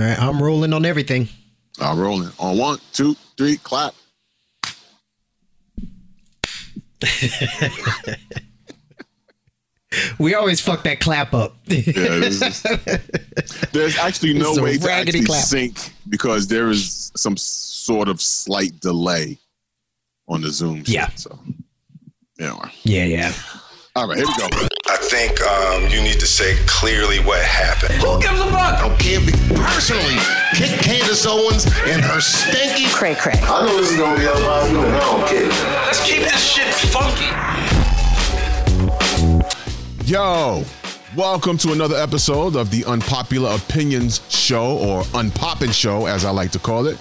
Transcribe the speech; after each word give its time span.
right, 0.00 0.18
I'm 0.18 0.42
rolling 0.42 0.72
on 0.72 0.84
everything. 0.84 1.28
I'm 1.80 1.98
rolling 1.98 2.30
on 2.38 2.58
one, 2.58 2.78
two, 2.92 3.16
three, 3.36 3.56
clap. 3.58 3.94
We 10.20 10.34
always 10.36 10.60
fuck 10.60 10.84
that 10.84 11.00
clap 11.00 11.34
up. 11.34 11.56
Yeah, 11.66 11.82
is- 12.22 12.62
there's 13.72 13.98
actually 13.98 14.34
no 14.34 14.54
way 14.62 14.78
to 14.78 14.90
actually 14.92 15.24
clap. 15.24 15.42
sync 15.42 15.78
because 16.08 16.46
there 16.46 16.68
is 16.68 17.10
some 17.16 17.36
sort 17.36 18.08
of 18.08 18.20
slight 18.20 18.78
delay 18.80 19.38
on 20.28 20.42
the 20.42 20.50
Zoom. 20.50 20.84
shit, 20.84 20.94
Yeah. 20.94 21.08
So, 21.16 21.36
anyway. 22.38 22.70
yeah, 22.84 23.04
yeah. 23.04 23.32
All 23.96 24.06
right, 24.06 24.18
here 24.18 24.26
we 24.28 24.34
go. 24.36 24.68
I 24.90 24.96
think 24.96 25.40
um, 25.40 25.86
you 25.86 26.02
need 26.02 26.18
to 26.18 26.26
say 26.26 26.56
clearly 26.66 27.20
what 27.20 27.40
happened. 27.44 28.02
Who 28.02 28.20
gives 28.20 28.40
a 28.40 28.46
fuck? 28.46 28.74
I 28.74 28.88
don't 28.88 28.98
care 28.98 29.20
if 29.22 29.30
personally 29.54 30.18
kick 30.52 30.80
Candace 30.80 31.24
Owens 31.24 31.64
and 31.86 32.02
her 32.02 32.20
stinky. 32.20 32.88
Cray 32.88 33.14
cray. 33.14 33.34
I 33.40 33.66
know 33.66 33.76
this 33.76 33.92
is 33.92 33.96
gonna 33.96 34.18
be 34.18 34.24
a 34.24 34.32
lot 34.32 34.68
of 34.68 34.76
I 34.76 34.98
don't 34.98 35.28
care. 35.28 35.48
Let's 35.86 36.04
keep 36.04 36.24
this 36.24 36.42
shit 36.42 36.74
funky. 36.90 37.30
Yo, 40.10 40.64
welcome 41.16 41.56
to 41.58 41.70
another 41.70 41.94
episode 41.94 42.56
of 42.56 42.72
the 42.72 42.84
Unpopular 42.84 43.54
Opinions 43.54 44.20
Show, 44.28 44.76
or 44.76 45.02
Unpoppin' 45.14 45.72
Show, 45.72 46.06
as 46.06 46.24
I 46.24 46.32
like 46.32 46.50
to 46.50 46.58
call 46.58 46.88
it. 46.88 47.00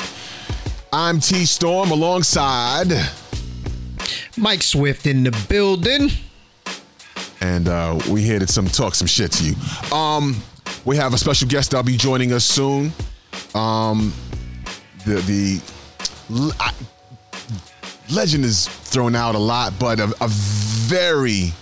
I'm 0.94 1.20
T 1.20 1.44
Storm 1.44 1.90
alongside, 1.90 2.94
Mike 4.38 4.62
Swift 4.62 5.08
in 5.08 5.24
the 5.24 5.32
building. 5.50 6.12
And 7.42 7.68
uh, 7.68 8.00
we 8.10 8.22
here 8.22 8.40
to 8.40 8.48
some 8.48 8.68
talk 8.68 8.96
some 8.96 9.08
shit 9.08 9.32
to 9.34 9.44
you. 9.44 9.56
Um, 9.96 10.36
we 10.86 10.98
have 10.98 11.14
a 11.14 11.18
special 11.18 11.48
guest 11.48 11.72
that'll 11.72 11.84
be 11.84 11.98
joining 11.98 12.34
us 12.34 12.46
soon. 12.46 12.92
Um, 13.56 14.14
the 15.06 15.16
the 15.22 16.54
I- 16.60 16.74
legend 18.12 18.46
is 18.46 18.68
thrown 18.68 19.16
out 19.16 19.36
a 19.36 19.40
lot, 19.40 19.74
but 19.80 20.00
a, 20.00 20.14
a 20.22 20.28
very 20.28 21.54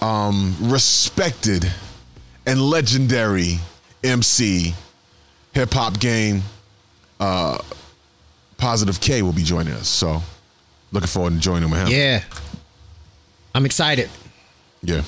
um, 0.00 0.54
respected 0.60 1.70
and 2.46 2.60
legendary 2.60 3.58
MC, 4.04 4.74
hip 5.52 5.72
hop 5.72 5.98
game, 5.98 6.42
uh, 7.18 7.58
Positive 8.56 9.00
K 9.00 9.22
will 9.22 9.32
be 9.32 9.42
joining 9.42 9.74
us. 9.74 9.88
So, 9.88 10.22
looking 10.92 11.08
forward 11.08 11.34
to 11.34 11.38
joining 11.38 11.68
him. 11.68 11.88
Yeah. 11.88 12.22
I'm 13.54 13.66
excited. 13.66 14.08
Yeah. 14.82 15.02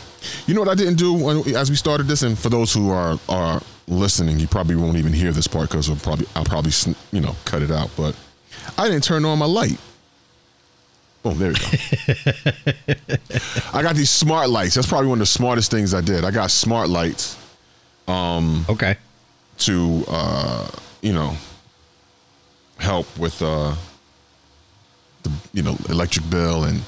You 0.47 0.55
know 0.55 0.61
what 0.61 0.69
I 0.71 0.75
didn't 0.75 0.97
do 0.97 1.13
when, 1.13 1.55
as 1.55 1.71
we 1.71 1.77
started 1.77 2.07
this, 2.09 2.23
and 2.23 2.37
for 2.39 2.49
those 2.49 2.73
who 2.73 2.91
are 2.91 3.19
are 3.29 3.63
listening, 3.87 4.39
you 4.41 4.49
probably 4.49 4.75
won't 4.77 4.97
even 4.97 5.13
hear 5.13 5.31
this 5.33 5.47
part 5.47 5.69
because 5.71 5.89
I'll 5.89 5.97
probably 5.97 6.27
I'll 6.35 6.45
probably 6.45 6.73
you 7.13 7.21
know 7.21 7.37
cut 7.45 7.63
it 7.63 7.71
out. 7.71 7.91
But 7.97 8.17
I 8.77 8.89
didn't 8.89 9.05
turn 9.05 9.25
on 9.25 9.39
my 9.39 9.47
light. 9.47 9.79
Boom, 11.23 11.39
there 11.39 11.49
we 11.49 11.55
go. 11.55 11.67
I 13.73 13.83
got 13.83 13.97
these 13.97 14.11
smart 14.11 14.51
lights. 14.51 14.75
That's 14.75 14.87
probably 14.87 15.09
one 15.09 15.19
of 15.19 15.21
the 15.21 15.27
smartest 15.27 15.71
things 15.71 15.95
I 15.95 16.01
did. 16.01 16.25
I 16.25 16.31
got 16.31 16.51
smart 16.51 16.89
lights 16.89 17.37
Um, 18.07 18.65
Okay. 18.69 18.97
to 19.59 20.05
uh, 20.09 20.69
you 21.03 21.13
know 21.13 21.37
help 22.79 23.07
with 23.19 23.41
uh, 23.43 23.75
the 25.23 25.31
you 25.53 25.63
know 25.63 25.77
electric 25.89 26.29
bill 26.31 26.65
and 26.65 26.83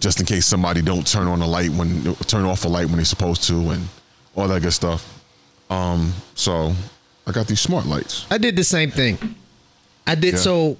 just 0.00 0.18
in 0.20 0.26
case 0.26 0.46
somebody 0.46 0.82
don't 0.82 1.06
turn 1.06 1.26
on 1.28 1.38
the 1.38 1.46
light 1.46 1.70
when 1.70 2.14
turn 2.26 2.44
off 2.44 2.64
a 2.64 2.68
light 2.68 2.86
when 2.86 2.96
they're 2.96 3.04
supposed 3.04 3.44
to 3.44 3.54
and 3.70 3.86
all 4.34 4.48
that 4.48 4.62
good 4.62 4.72
stuff. 4.72 5.22
Um, 5.68 6.12
so 6.34 6.72
I 7.26 7.32
got 7.32 7.46
these 7.46 7.60
smart 7.60 7.86
lights. 7.86 8.26
I 8.30 8.38
did 8.38 8.56
the 8.56 8.64
same 8.64 8.90
thing. 8.90 9.36
I 10.06 10.14
did 10.14 10.34
Yeah. 10.34 10.40
so 10.40 10.76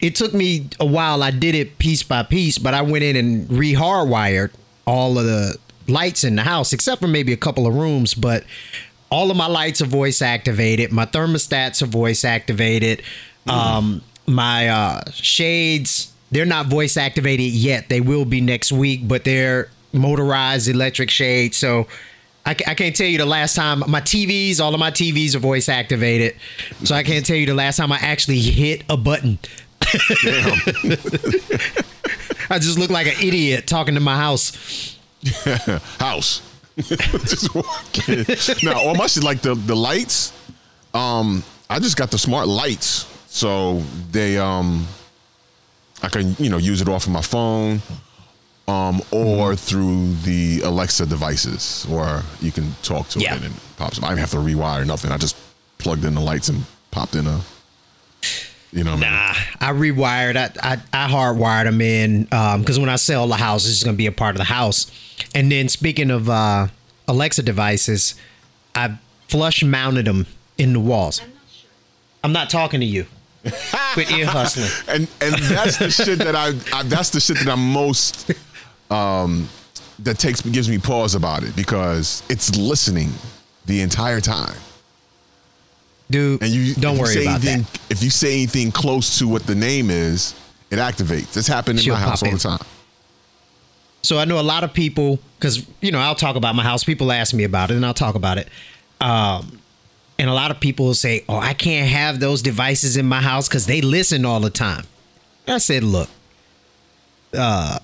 it 0.00 0.14
took 0.16 0.34
me 0.34 0.68
a 0.78 0.84
while. 0.86 1.22
I 1.22 1.30
did 1.30 1.54
it 1.54 1.78
piece 1.78 2.02
by 2.02 2.22
piece, 2.22 2.58
but 2.58 2.74
I 2.74 2.82
went 2.82 3.04
in 3.04 3.16
and 3.16 3.50
re-hardwired 3.50 4.50
all 4.86 5.18
of 5.18 5.24
the 5.24 5.56
lights 5.86 6.24
in 6.24 6.36
the 6.36 6.42
house, 6.42 6.72
except 6.72 7.00
for 7.00 7.08
maybe 7.08 7.32
a 7.32 7.36
couple 7.36 7.66
of 7.66 7.74
rooms. 7.74 8.14
But 8.14 8.44
all 9.10 9.30
of 9.30 9.36
my 9.36 9.46
lights 9.46 9.80
are 9.80 9.86
voice 9.86 10.22
activated. 10.22 10.90
My 10.92 11.06
thermostats 11.06 11.82
are 11.82 11.86
voice 11.86 12.24
activated. 12.24 13.02
Um, 13.48 14.02
my 14.26 14.68
uh, 14.68 15.00
shades, 15.12 16.12
they're 16.30 16.46
not 16.46 16.66
voice 16.66 16.96
activated 16.96 17.52
yet. 17.52 17.88
They 17.88 18.00
will 18.00 18.24
be 18.24 18.40
next 18.40 18.72
week, 18.72 19.06
but 19.06 19.24
they're 19.24 19.68
motorized 19.92 20.68
electric 20.68 21.10
shades. 21.10 21.56
So 21.56 21.86
I, 22.46 22.50
I 22.50 22.74
can't 22.74 22.94
tell 22.94 23.06
you 23.06 23.18
the 23.18 23.26
last 23.26 23.54
time 23.54 23.82
my 23.88 24.00
TVs, 24.00 24.60
all 24.60 24.72
of 24.72 24.80
my 24.80 24.90
TVs 24.90 25.34
are 25.34 25.40
voice 25.40 25.68
activated. 25.68 26.36
So 26.84 26.94
I 26.94 27.02
can't 27.02 27.24
tell 27.26 27.36
you 27.36 27.46
the 27.46 27.54
last 27.54 27.76
time 27.76 27.92
I 27.92 27.98
actually 27.98 28.40
hit 28.40 28.84
a 28.88 28.96
button. 28.96 29.38
I 32.50 32.58
just 32.58 32.78
look 32.78 32.90
like 32.90 33.06
an 33.06 33.14
idiot 33.22 33.66
talking 33.66 33.94
to 33.94 34.00
my 34.00 34.16
house. 34.16 34.98
House. 35.98 36.42
just 36.76 37.54
walking. 37.54 38.24
now 38.62 38.80
all 38.80 38.94
my 38.94 39.06
shit 39.06 39.22
like 39.22 39.42
the 39.42 39.54
the 39.54 39.74
lights. 39.76 40.32
Um, 40.94 41.44
I 41.68 41.78
just 41.78 41.96
got 41.96 42.10
the 42.10 42.18
smart 42.18 42.48
lights, 42.48 43.06
so 43.28 43.82
they 44.10 44.38
um, 44.38 44.86
I 46.02 46.08
can 46.08 46.34
you 46.38 46.48
know 46.50 46.58
use 46.58 46.80
it 46.80 46.88
off 46.88 47.06
of 47.06 47.12
my 47.12 47.20
phone, 47.22 47.82
um, 48.68 49.02
or 49.10 49.54
through 49.56 50.14
the 50.24 50.60
Alexa 50.62 51.06
devices, 51.06 51.86
or 51.90 52.22
you 52.40 52.52
can 52.52 52.74
talk 52.82 53.08
to 53.10 53.20
Yeah. 53.20 53.34
it 53.34 53.42
and 53.44 53.54
it 53.54 53.60
pops. 53.76 53.98
up. 53.98 54.04
I 54.04 54.08
didn't 54.08 54.20
have 54.20 54.30
to 54.30 54.38
rewire 54.38 54.86
nothing. 54.86 55.12
I 55.12 55.16
just 55.18 55.36
plugged 55.78 56.04
in 56.04 56.14
the 56.14 56.20
lights 56.20 56.48
and 56.48 56.64
popped 56.90 57.14
in 57.14 57.26
a. 57.26 57.40
You 58.72 58.84
know, 58.84 58.92
what 58.94 59.04
I 59.04 59.10
mean? 59.10 59.10
Nah, 59.10 59.34
I 59.68 59.72
rewired. 59.72 60.36
I 60.36 60.50
I, 60.62 61.04
I 61.06 61.08
hardwired 61.10 61.64
them 61.64 61.80
in 61.80 62.22
because 62.60 62.78
when 62.78 62.88
I 62.88 62.96
sell 62.96 63.26
the 63.26 63.34
house, 63.34 63.68
it's 63.68 63.82
going 63.82 63.94
to 63.96 63.98
be 63.98 64.06
a 64.06 64.12
part 64.12 64.36
of 64.36 64.38
the 64.38 64.44
house. 64.44 64.90
And 65.34 65.50
then 65.50 65.68
speaking 65.68 66.10
of 66.12 66.30
uh, 66.30 66.68
Alexa 67.08 67.42
devices, 67.42 68.14
I 68.76 68.96
flush 69.28 69.64
mounted 69.64 70.06
them 70.06 70.26
in 70.56 70.72
the 70.72 70.78
walls. 70.78 71.20
I'm 72.22 72.32
not 72.32 72.48
talking 72.48 72.78
to 72.78 72.86
you. 72.86 73.06
Quit 73.94 74.10
ear 74.12 74.26
hustling. 74.26 74.68
and 74.88 75.08
and 75.20 75.34
that's 75.44 75.78
the 75.78 75.90
shit 75.90 76.18
that 76.18 76.36
I, 76.36 76.48
I 76.76 76.82
that's 76.84 77.10
the 77.10 77.20
shit 77.20 77.38
that 77.38 77.48
I'm 77.48 77.72
most 77.72 78.30
um 78.90 79.48
that 80.00 80.18
takes 80.18 80.40
gives 80.42 80.68
me 80.68 80.78
pause 80.78 81.14
about 81.14 81.42
it 81.42 81.54
because 81.56 82.22
it's 82.28 82.56
listening 82.56 83.10
the 83.66 83.80
entire 83.80 84.20
time. 84.20 84.56
Dude, 86.10 86.42
And 86.42 86.50
you 86.50 86.74
don't 86.74 86.96
you 86.96 87.02
worry 87.02 87.22
about 87.22 87.44
anything, 87.44 87.62
that. 87.62 87.80
If 87.90 88.02
you 88.02 88.10
say 88.10 88.32
anything 88.34 88.72
close 88.72 89.18
to 89.20 89.28
what 89.28 89.46
the 89.46 89.54
name 89.54 89.90
is, 89.90 90.34
it 90.70 90.76
activates. 90.76 91.36
It's 91.36 91.46
happened 91.46 91.78
in 91.78 91.84
She'll 91.84 91.94
my 91.94 92.00
house 92.00 92.22
all 92.22 92.28
in. 92.30 92.34
the 92.34 92.40
time. 92.40 92.58
So 94.02 94.18
I 94.18 94.24
know 94.24 94.40
a 94.40 94.42
lot 94.42 94.64
of 94.64 94.72
people 94.72 95.18
because 95.38 95.64
you 95.80 95.92
know 95.92 95.98
I'll 96.00 96.14
talk 96.16 96.36
about 96.36 96.54
my 96.56 96.62
house. 96.64 96.82
People 96.84 97.12
ask 97.12 97.32
me 97.34 97.44
about 97.44 97.70
it, 97.70 97.74
and 97.76 97.86
I'll 97.86 97.94
talk 97.94 98.14
about 98.16 98.38
it. 98.38 98.48
Um, 99.00 99.60
and 100.20 100.30
a 100.30 100.34
lot 100.34 100.50
of 100.52 100.60
people 100.60 100.86
will 100.86 100.94
say, 100.94 101.24
"Oh, 101.28 101.38
I 101.38 101.54
can't 101.54 101.88
have 101.88 102.20
those 102.20 102.42
devices 102.42 102.96
in 102.96 103.06
my 103.06 103.20
house 103.20 103.48
because 103.48 103.66
they 103.66 103.80
listen 103.80 104.24
all 104.24 104.38
the 104.40 104.50
time." 104.50 104.84
I 105.48 105.58
said, 105.58 105.82
"Look, 105.82 106.08
uh, 107.36 107.78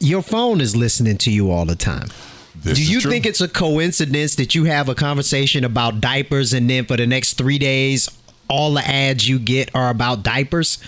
your 0.00 0.22
phone 0.22 0.60
is 0.60 0.76
listening 0.76 1.18
to 1.18 1.30
you 1.30 1.50
all 1.50 1.64
the 1.64 1.76
time. 1.76 2.08
This 2.54 2.78
Do 2.78 2.84
you 2.84 3.00
true. 3.00 3.10
think 3.10 3.26
it's 3.26 3.40
a 3.40 3.48
coincidence 3.48 4.34
that 4.36 4.54
you 4.54 4.64
have 4.64 4.88
a 4.88 4.94
conversation 4.94 5.64
about 5.64 6.00
diapers 6.00 6.52
and 6.52 6.68
then 6.68 6.84
for 6.86 6.96
the 6.96 7.06
next 7.06 7.34
three 7.34 7.58
days, 7.58 8.08
all 8.48 8.72
the 8.74 8.86
ads 8.86 9.28
you 9.28 9.38
get 9.38 9.70
are 9.74 9.90
about 9.90 10.22
diapers? 10.22 10.78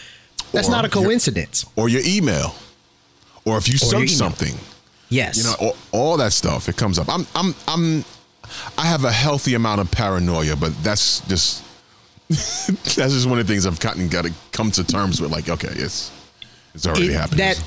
That's 0.52 0.68
Or 0.68 0.70
not 0.72 0.84
a 0.84 0.88
your- 0.88 1.04
coincidence. 1.04 1.64
or 1.76 1.88
your 1.88 2.00
email, 2.04 2.54
or 3.44 3.58
if 3.58 3.68
you 3.68 3.72
your 3.80 3.90
search 3.90 4.10
something, 4.10 4.58
Yes. 5.10 5.36
you 5.36 5.44
know, 5.44 5.54
all, 5.60 5.76
all 5.92 6.16
that 6.18 6.32
stuff. 6.32 6.68
It 6.68 6.76
comes 6.76 6.98
up. 6.98 7.08
I'm 7.08 7.26
I'm 7.34 7.54
I'm 7.66 8.04
I 8.76 8.86
have 8.86 9.04
a 9.04 9.12
healthy 9.12 9.54
amount 9.54 9.80
of 9.80 9.90
paranoia, 9.90 10.56
but 10.56 10.72
that's 10.82 11.20
just 11.28 11.64
that's 12.28 12.94
just 12.94 13.28
one 13.28 13.38
of 13.38 13.46
the 13.46 13.52
things 13.52 13.66
I've 13.66 13.80
gotten 13.80 14.08
got 14.08 14.24
to 14.24 14.32
come 14.52 14.70
to 14.72 14.84
terms 14.84 15.20
with. 15.20 15.30
Like, 15.32 15.48
okay, 15.48 15.68
it's 15.68 16.10
it's 16.74 16.86
already 16.86 17.08
It- 17.08 17.12
happening. 17.14 17.38
That 17.38 17.62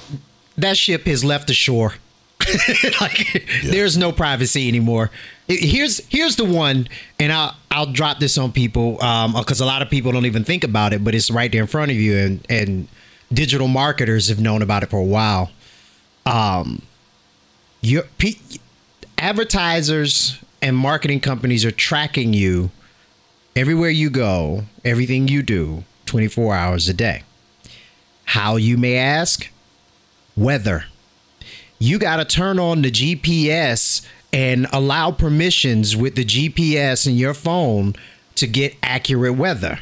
that 0.58 0.78
ship 0.78 1.06
has 1.06 1.24
left 1.24 1.48
the 1.48 1.54
shore. 1.54 1.96
like 3.02 3.46
there's 3.64 3.98
no 3.98 4.12
privacy 4.12 4.68
anymore. 4.68 5.12
Here's 5.48 6.00
here's 6.10 6.36
the 6.38 6.46
one, 6.46 6.88
and 7.20 7.32
I'll 7.32 7.56
I'll 7.70 7.86
drop 7.92 8.20
this 8.20 8.38
on 8.38 8.52
people 8.52 8.94
because 9.38 9.62
a 9.62 9.66
lot 9.66 9.82
of 9.84 9.90
people 9.90 10.12
don't 10.12 10.26
even 10.26 10.44
think 10.44 10.64
about 10.64 10.92
it, 10.94 11.04
but 11.04 11.14
it's 11.14 11.30
right 11.30 11.52
there 11.52 11.62
in 11.62 11.68
front 11.68 11.92
of 11.92 11.98
you, 11.98 12.18
and 12.18 12.46
and 12.50 12.88
digital 13.32 13.68
marketers 13.68 14.28
have 14.30 14.40
known 14.40 14.62
about 14.62 14.82
it 14.84 14.90
for 14.90 14.98
a 15.00 15.04
while. 15.04 15.52
Um, 16.26 16.82
your 17.82 18.04
advertisers 19.18 20.38
and 20.62 20.76
marketing 20.76 21.20
companies 21.20 21.66
are 21.66 21.72
tracking 21.72 22.34
you 22.34 22.72
everywhere 23.56 23.90
you 23.90 24.10
go, 24.10 24.64
everything 24.86 25.28
you 25.28 25.42
do, 25.42 25.84
24 26.06 26.56
hours 26.56 26.90
a 26.90 26.94
day. 26.94 27.24
How 28.26 28.56
you 28.56 28.78
may 28.78 28.96
ask? 28.96 29.50
Weather. 30.38 30.86
You 31.80 32.00
got 32.00 32.18
to 32.18 32.26
turn 32.26 32.60
on 32.60 32.82
the 32.82 32.92
GPS 32.92 34.06
and 34.32 34.68
allow 34.72 35.12
permissions 35.12 35.96
with 35.96 36.16
the 36.16 36.24
GPS 36.24 37.08
in 37.08 37.16
your 37.16 37.34
phone 37.34 37.96
to 38.36 38.48
get 38.48 38.76
accurate 38.82 39.36
weather. 39.36 39.80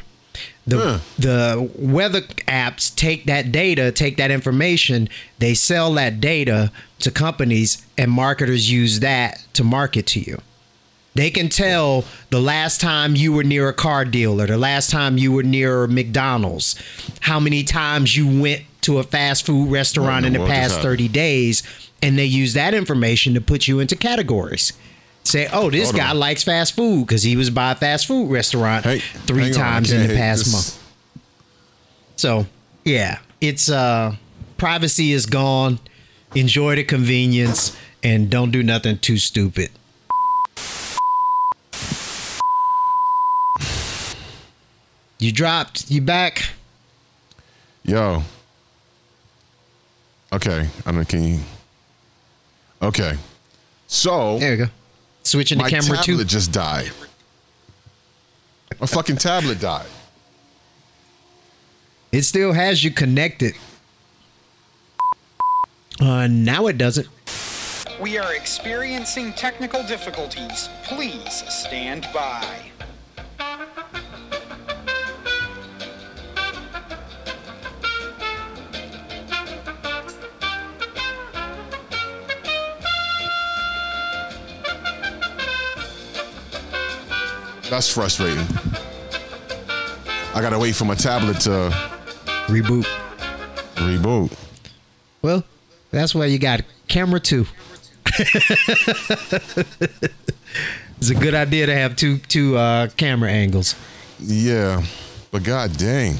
The 0.66 1.00
the 1.18 1.70
weather 1.76 2.20
apps 2.20 2.94
take 2.94 3.24
that 3.26 3.50
data, 3.50 3.90
take 3.90 4.16
that 4.18 4.30
information, 4.30 5.08
they 5.38 5.54
sell 5.54 5.92
that 5.94 6.20
data 6.20 6.70
to 7.00 7.10
companies 7.10 7.84
and 7.98 8.10
marketers 8.10 8.70
use 8.70 9.00
that 9.00 9.44
to 9.54 9.64
market 9.64 10.06
to 10.08 10.20
you. 10.20 10.40
They 11.20 11.30
can 11.30 11.50
tell 11.50 12.06
the 12.30 12.40
last 12.40 12.80
time 12.80 13.14
you 13.14 13.34
were 13.34 13.44
near 13.44 13.68
a 13.68 13.74
car 13.74 14.06
dealer, 14.06 14.46
the 14.46 14.56
last 14.56 14.88
time 14.88 15.18
you 15.18 15.32
were 15.32 15.42
near 15.42 15.86
McDonald's, 15.86 16.76
how 17.20 17.38
many 17.38 17.62
times 17.62 18.16
you 18.16 18.40
went 18.40 18.62
to 18.80 19.00
a 19.00 19.02
fast 19.02 19.44
food 19.44 19.70
restaurant 19.70 20.24
in 20.24 20.32
the 20.32 20.38
the 20.38 20.44
world 20.46 20.54
just 20.54 20.76
past 20.76 20.82
30 20.82 21.08
days, 21.08 21.62
and 22.02 22.18
they 22.18 22.24
use 22.24 22.54
that 22.54 22.72
information 22.72 23.34
to 23.34 23.42
put 23.42 23.68
you 23.68 23.80
into 23.80 23.96
categories. 23.96 24.72
Say, 25.22 25.46
oh, 25.52 25.68
this 25.68 25.90
Hold 25.90 25.96
guy 25.96 26.08
on. 26.08 26.18
likes 26.18 26.42
fast 26.42 26.74
food 26.74 27.06
because 27.06 27.22
he 27.22 27.36
was 27.36 27.50
by 27.50 27.72
a 27.72 27.74
fast 27.74 28.06
food 28.06 28.30
restaurant 28.30 28.86
Hey, 28.86 29.00
three 29.00 29.52
times 29.52 29.92
in 29.92 30.08
the 30.08 30.14
past 30.14 30.44
this. 30.44 30.52
month. 30.54 30.94
So, 32.16 32.46
yeah, 32.82 33.18
it's 33.42 33.68
uh 33.70 34.16
privacy 34.56 35.12
is 35.12 35.26
gone. 35.26 35.80
Enjoy 36.34 36.76
the 36.76 36.84
convenience 36.84 37.76
and 38.02 38.30
don't 38.30 38.50
do 38.50 38.62
nothing 38.62 38.96
too 38.96 39.18
stupid. 39.18 39.68
You 45.20 45.32
dropped, 45.32 45.90
you 45.90 46.00
back. 46.00 46.50
Yo. 47.84 48.22
Okay. 50.32 50.68
I 50.86 50.92
don't 50.92 51.08
can 51.08 51.22
you 51.22 51.40
Okay. 52.82 53.16
So 53.86 54.38
There 54.38 54.54
you 54.54 54.64
go. 54.64 54.70
Switching 55.22 55.58
the 55.58 55.64
my 55.64 55.70
camera 55.70 55.96
tablet 55.98 56.04
too. 56.04 56.24
just 56.24 56.52
died. 56.52 56.90
My 58.80 58.86
fucking 58.86 59.16
tablet 59.16 59.60
died. 59.60 59.86
It 62.10 62.22
still 62.22 62.52
has 62.52 62.82
you 62.82 62.90
connected. 62.90 63.54
Uh, 66.00 66.26
now 66.26 66.66
it 66.66 66.78
doesn't. 66.78 67.08
We 68.00 68.16
are 68.16 68.34
experiencing 68.34 69.34
technical 69.34 69.82
difficulties. 69.82 70.70
Please 70.84 71.44
stand 71.52 72.08
by. 72.14 72.69
That's 87.70 87.88
frustrating. 87.88 88.44
I 90.34 90.40
gotta 90.40 90.58
wait 90.58 90.74
for 90.74 90.84
my 90.84 90.96
tablet 90.96 91.40
to 91.42 91.70
Reboot. 92.48 92.84
reboot. 93.76 94.32
Well, 95.22 95.44
that's 95.92 96.12
why 96.14 96.26
you 96.26 96.38
got 96.40 96.62
camera 96.88 97.20
two. 97.20 97.46
it's 100.98 101.10
a 101.10 101.14
good 101.14 101.34
idea 101.34 101.66
to 101.66 101.74
have 101.74 101.94
two 101.94 102.18
two 102.18 102.56
uh, 102.56 102.88
camera 102.96 103.30
angles. 103.30 103.76
Yeah. 104.18 104.82
But 105.30 105.44
god 105.44 105.76
dang. 105.76 106.16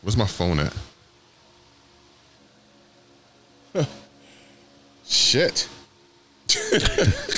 Where's 0.00 0.16
my 0.16 0.26
phone 0.26 0.60
at? 0.60 0.74
Shit. 5.06 5.68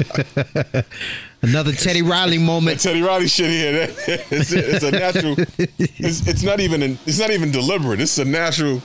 Another 1.42 1.72
Teddy 1.72 2.02
Riley 2.02 2.38
moment. 2.38 2.80
Teddy 2.80 3.02
Riley 3.02 3.28
shit 3.28 3.50
here. 3.50 3.86
It's, 4.30 4.52
it's 4.52 4.84
a 4.84 4.90
natural. 4.90 5.34
It's, 5.58 6.26
it's 6.26 6.42
not 6.42 6.60
even. 6.60 6.82
An, 6.82 6.98
it's 7.06 7.18
not 7.18 7.30
even 7.30 7.50
deliberate. 7.50 8.00
It's 8.00 8.18
a 8.18 8.24
natural 8.24 8.82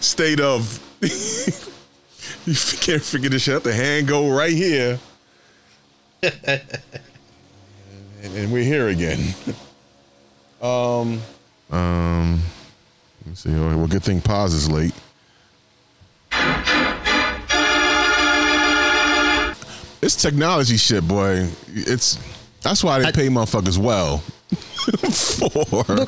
state 0.00 0.40
of. 0.40 0.80
you 1.00 2.54
can't 2.80 3.02
figure 3.02 3.28
this 3.30 3.42
shit 3.42 3.56
out. 3.56 3.64
The 3.64 3.72
hand 3.72 4.06
go 4.06 4.30
right 4.30 4.52
here, 4.52 4.98
and, 6.22 6.60
and 8.22 8.52
we're 8.52 8.64
here 8.64 8.88
again. 8.88 9.34
Um. 10.62 11.20
Um. 11.70 12.40
Let's 13.26 13.40
see. 13.40 13.50
Well, 13.50 13.86
good 13.86 14.04
thing 14.04 14.20
Poz 14.20 14.54
is 14.54 14.70
late. 14.70 14.94
It's 20.00 20.16
technology 20.16 20.76
shit, 20.76 21.06
boy. 21.06 21.48
It's 21.68 22.18
that's 22.62 22.82
why 22.84 23.00
they 23.00 23.12
pay 23.12 23.28
motherfuckers 23.28 23.78
well. 23.78 24.18
For 24.48 26.06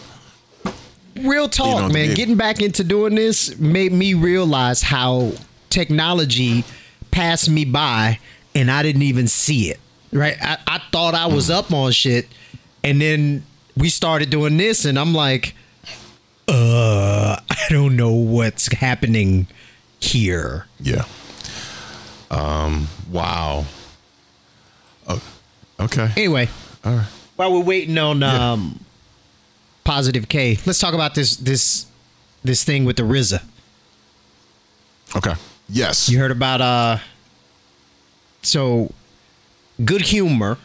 Real 1.17 1.49
talk, 1.49 1.83
know, 1.83 1.89
man. 1.89 2.15
Getting 2.15 2.37
back 2.37 2.63
into 2.63 2.85
doing 2.85 3.15
this 3.15 3.59
made 3.59 3.93
me 3.93 4.15
realize 4.15 4.83
how 4.83 5.33
technology 5.69 6.65
passed 7.11 7.51
me 7.51 7.65
by 7.65 8.19
and 8.55 8.71
I 8.71 8.83
didn't 8.83 9.03
even 9.03 9.29
see 9.29 9.71
it. 9.71 9.81
Right? 10.13 10.37
I, 10.41 10.59
I 10.67 10.83
thought 10.91 11.15
I 11.15 11.27
was 11.27 11.51
up 11.51 11.73
on 11.73 11.93
shit, 11.93 12.27
and 12.83 13.01
then 13.01 13.45
we 13.77 13.89
started 13.89 14.31
doing 14.31 14.57
this, 14.57 14.85
and 14.85 14.99
I'm 14.99 15.15
like, 15.15 15.55
uh, 16.49 17.37
I 17.49 17.57
don't 17.69 17.97
know 17.97 18.13
what's 18.13 18.73
happening 18.73 19.47
here. 20.01 20.67
yeah. 20.81 21.05
Um. 22.31 22.87
Wow. 23.11 23.65
Oh, 25.09 25.21
okay. 25.81 26.11
Anyway, 26.17 26.49
All 26.85 26.95
right. 26.95 27.07
while 27.37 27.53
we're 27.53 27.65
waiting 27.65 27.99
on 27.99 28.23
um, 28.23 28.85
positive 29.85 30.29
K, 30.29 30.59
let's 30.67 30.79
talk 30.79 30.95
about 30.95 31.15
this 31.15 31.37
this 31.37 31.87
this 32.45 32.63
thing 32.65 32.85
with 32.85 32.97
the 32.97 33.03
RZA. 33.03 33.43
Okay. 35.17 35.35
Yes. 35.69 36.09
You 36.09 36.19
heard 36.19 36.31
about 36.31 36.61
uh 36.61 36.99
so 38.43 38.93
Good 39.85 40.03
Humor, 40.03 40.59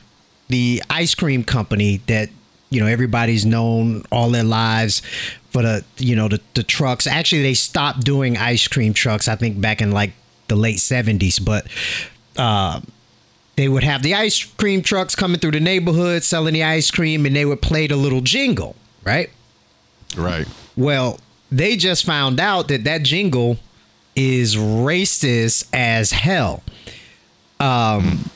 the 0.49 0.83
ice 0.89 1.15
cream 1.15 1.43
company 1.43 1.97
that 2.07 2.29
you 2.69 2.79
know 2.79 2.87
everybody's 2.87 3.45
known 3.45 4.03
all 4.11 4.29
their 4.29 4.43
lives 4.43 5.01
for 5.49 5.61
the 5.63 5.83
you 5.97 6.15
know 6.15 6.27
the, 6.27 6.39
the 6.53 6.63
trucks. 6.63 7.07
Actually, 7.07 7.41
they 7.41 7.53
stopped 7.55 8.03
doing 8.03 8.37
ice 8.37 8.67
cream 8.67 8.93
trucks. 8.93 9.27
I 9.27 9.35
think 9.35 9.59
back 9.59 9.81
in 9.81 9.91
like 9.91 10.11
the 10.47 10.55
late 10.55 10.79
seventies, 10.79 11.39
but 11.39 11.67
uh, 12.37 12.81
they 13.55 13.67
would 13.67 13.83
have 13.83 14.03
the 14.03 14.13
ice 14.13 14.43
cream 14.43 14.81
trucks 14.81 15.15
coming 15.15 15.39
through 15.39 15.51
the 15.51 15.59
neighborhood 15.59 16.23
selling 16.23 16.53
the 16.53 16.63
ice 16.63 16.91
cream, 16.91 17.25
and 17.25 17.35
they 17.35 17.45
would 17.45 17.61
play 17.61 17.87
the 17.87 17.95
little 17.95 18.21
jingle, 18.21 18.75
right? 19.03 19.29
Right. 20.17 20.47
Well, 20.77 21.19
they 21.51 21.75
just 21.77 22.05
found 22.05 22.39
out 22.39 22.67
that 22.67 22.83
that 22.83 23.03
jingle 23.03 23.57
is 24.15 24.55
racist 24.55 25.67
as 25.73 26.11
hell. 26.11 26.63
Um, 27.59 28.29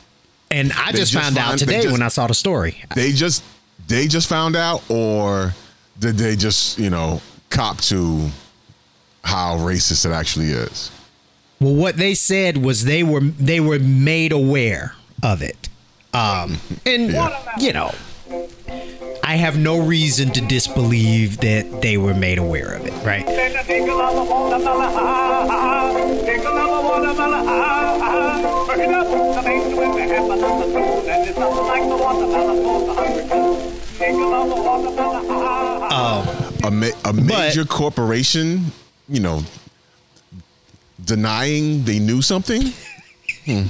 and 0.50 0.72
I 0.72 0.90
just, 0.92 1.12
just 1.12 1.14
found 1.14 1.38
out 1.38 1.48
find- 1.48 1.58
today 1.58 1.82
just- 1.82 1.92
when 1.92 2.02
I 2.02 2.08
saw 2.08 2.26
the 2.26 2.34
story. 2.34 2.82
They 2.94 3.12
just 3.12 3.42
they 3.86 4.06
just 4.06 4.28
found 4.28 4.56
out, 4.56 4.82
or 4.88 5.54
did 5.98 6.16
they 6.16 6.36
just 6.36 6.78
you 6.78 6.90
know 6.90 7.20
cop 7.50 7.78
to 7.82 8.30
how 9.24 9.56
racist 9.58 10.06
it 10.06 10.12
actually 10.12 10.50
is? 10.50 10.90
Well, 11.60 11.74
what 11.74 11.96
they 11.98 12.14
said 12.14 12.56
was 12.56 12.84
they 12.86 13.02
were 13.02 13.20
they 13.20 13.60
were 13.60 13.78
made 13.78 14.32
aware 14.32 14.94
of 15.22 15.42
it. 15.42 15.68
Um, 16.14 16.56
and 16.86 17.12
you 17.58 17.72
know, 17.72 17.92
I 19.22 19.36
have 19.36 19.58
no 19.58 19.78
reason 19.78 20.30
to 20.32 20.40
disbelieve 20.40 21.36
that 21.38 21.82
they 21.82 21.96
were 21.98 22.14
made 22.14 22.38
aware 22.38 22.72
of 22.74 22.86
it, 22.86 22.94
right? 23.04 23.26
Um, 35.92 36.26
A, 36.62 36.70
ma- 36.70 36.86
a 37.04 37.12
major 37.12 37.64
corporation, 37.64 38.66
you 39.08 39.20
know, 39.20 39.42
denying 41.04 41.84
they 41.84 41.98
knew 41.98 42.22
something. 42.22 42.72
Hmm. 43.44 43.62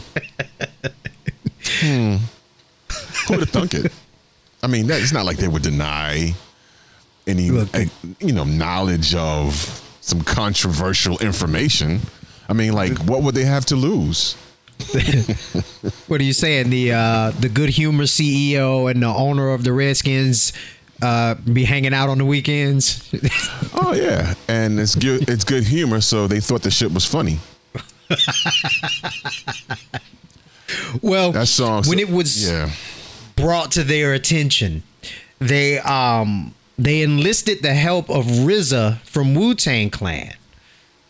hmm. 1.80 2.16
Who 3.26 3.34
would 3.34 3.40
have 3.40 3.50
thunk 3.50 3.75
it? 3.75 3.92
I 4.62 4.66
mean, 4.66 4.87
that, 4.88 5.00
it's 5.00 5.12
not 5.12 5.25
like 5.25 5.38
they 5.38 5.49
would 5.49 5.62
deny 5.62 6.34
any, 7.26 7.50
Look, 7.50 7.75
eh, 7.75 7.87
you 8.18 8.32
know, 8.32 8.44
knowledge 8.44 9.14
of 9.14 9.54
some 10.00 10.22
controversial 10.22 11.18
information. 11.18 12.00
I 12.49 12.52
mean, 12.52 12.72
like, 12.72 12.99
what 13.04 13.22
would 13.22 13.34
they 13.34 13.44
have 13.44 13.64
to 13.66 13.76
lose? 13.76 14.34
what 16.08 16.20
are 16.20 16.25
you 16.25 16.32
saying? 16.32 16.70
The 16.70 16.92
uh, 16.92 17.30
the 17.32 17.50
Good 17.50 17.68
Humor 17.70 18.04
CEO 18.04 18.90
and 18.90 19.02
the 19.02 19.08
owner 19.08 19.50
of 19.50 19.62
the 19.62 19.72
Redskins 19.75 20.54
uh, 21.02 21.35
be 21.35 21.64
hanging 21.64 21.95
out 21.95 22.09
on 22.09 22.19
the 22.19 22.25
weekends. 22.25 23.09
Oh 23.73 23.92
yeah, 23.95 24.35
and 24.49 24.78
it's 24.78 24.95
good. 24.95 25.28
It's 25.30 25.42
good 25.45 25.64
humor, 25.64 26.00
so 26.00 26.26
they 26.26 26.38
thought 26.40 26.62
the 26.62 26.71
shit 26.71 26.92
was 26.92 27.04
funny. 27.04 27.38
well, 31.02 31.33
That 31.33 31.47
song. 31.49 31.85
when 31.87 31.99
it 31.99 32.11
was 32.11 32.49
yeah, 32.49 32.71
brought 33.37 33.73
to 33.73 33.83
their 33.85 34.12
attention 34.12 34.83
they 35.38 35.78
um 35.80 36.54
they 36.78 37.02
enlisted 37.02 37.62
the 37.62 37.75
help 37.75 38.09
of 38.11 38.26
RZA 38.26 38.99
from 39.00 39.35
Wu 39.35 39.54
Tang 39.54 39.90
Clan 39.90 40.35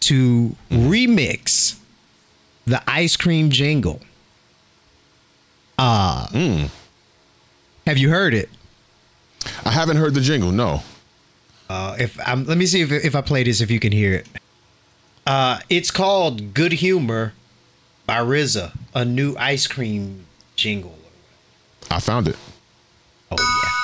to 0.00 0.54
remix 0.70 1.78
the 2.66 2.82
ice 2.88 3.16
cream 3.16 3.50
jingle. 3.50 4.00
Uh, 5.78 6.26
have 7.86 7.98
you 7.98 8.10
heard 8.10 8.34
it? 8.34 8.48
I 9.64 9.70
haven't 9.70 9.96
heard 9.96 10.14
the 10.14 10.20
jingle. 10.20 10.52
No. 10.52 10.82
Uh, 11.68 11.96
if 11.98 12.18
um, 12.28 12.44
let 12.44 12.58
me 12.58 12.66
see 12.66 12.80
if 12.80 12.90
if 12.90 13.14
I 13.14 13.20
play 13.20 13.42
this, 13.44 13.60
if 13.60 13.70
you 13.70 13.78
can 13.80 13.92
hear 13.92 14.12
it. 14.14 14.26
Uh, 15.26 15.60
it's 15.68 15.90
called 15.90 16.54
"Good 16.54 16.72
Humor" 16.72 17.32
by 18.06 18.18
RZA, 18.18 18.72
a 18.94 19.04
new 19.04 19.36
ice 19.38 19.66
cream 19.66 20.26
jingle. 20.56 20.98
I 21.90 22.00
found 22.00 22.28
it. 22.28 22.36
Oh 23.30 23.36
yeah. 23.38 23.79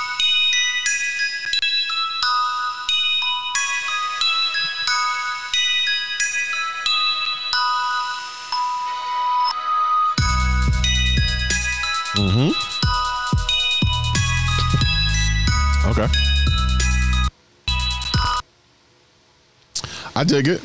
I 20.16 20.24
dig 20.24 20.48
it. 20.48 20.62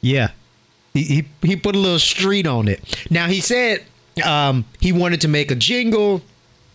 Yeah. 0.00 0.30
He, 0.92 1.02
he 1.02 1.28
he 1.42 1.56
put 1.56 1.76
a 1.76 1.78
little 1.78 1.98
street 1.98 2.46
on 2.46 2.68
it. 2.68 3.06
Now 3.10 3.26
he 3.28 3.40
said 3.40 3.84
um, 4.24 4.64
he 4.80 4.92
wanted 4.92 5.20
to 5.22 5.28
make 5.28 5.50
a 5.50 5.54
jingle 5.54 6.22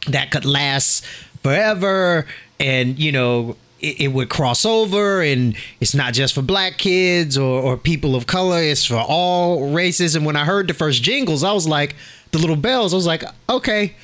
that 0.07 0.31
could 0.31 0.45
last 0.45 1.05
forever 1.43 2.25
and 2.59 2.99
you 2.99 3.11
know 3.11 3.55
it, 3.79 4.01
it 4.01 4.07
would 4.09 4.29
cross 4.29 4.65
over 4.65 5.21
and 5.21 5.55
it's 5.79 5.95
not 5.95 6.13
just 6.13 6.33
for 6.33 6.41
black 6.41 6.77
kids 6.77 7.37
or, 7.37 7.61
or 7.61 7.77
people 7.77 8.15
of 8.15 8.27
color 8.27 8.61
it's 8.61 8.85
for 8.85 8.97
all 8.97 9.69
races 9.71 10.15
and 10.15 10.25
when 10.25 10.35
i 10.35 10.45
heard 10.45 10.67
the 10.67 10.73
first 10.73 11.01
jingles 11.03 11.43
i 11.43 11.51
was 11.51 11.67
like 11.67 11.95
the 12.31 12.37
little 12.37 12.55
bells 12.55 12.93
i 12.93 12.95
was 12.95 13.07
like 13.07 13.23
okay 13.49 13.95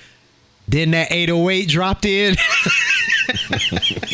then 0.67 0.91
that 0.91 1.11
808 1.11 1.67
dropped 1.67 2.05
in 2.05 2.35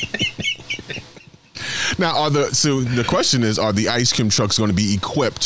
Now, 1.98 2.18
are 2.18 2.30
the 2.30 2.54
so 2.54 2.82
the 2.82 3.04
question 3.04 3.44
is, 3.44 3.60
are 3.60 3.74
the 3.74 3.90
ice 3.90 4.12
cream 4.12 4.30
trucks 4.30 4.58
going 4.58 4.70
to 4.70 4.76
be 4.76 4.94
equipped 4.94 5.46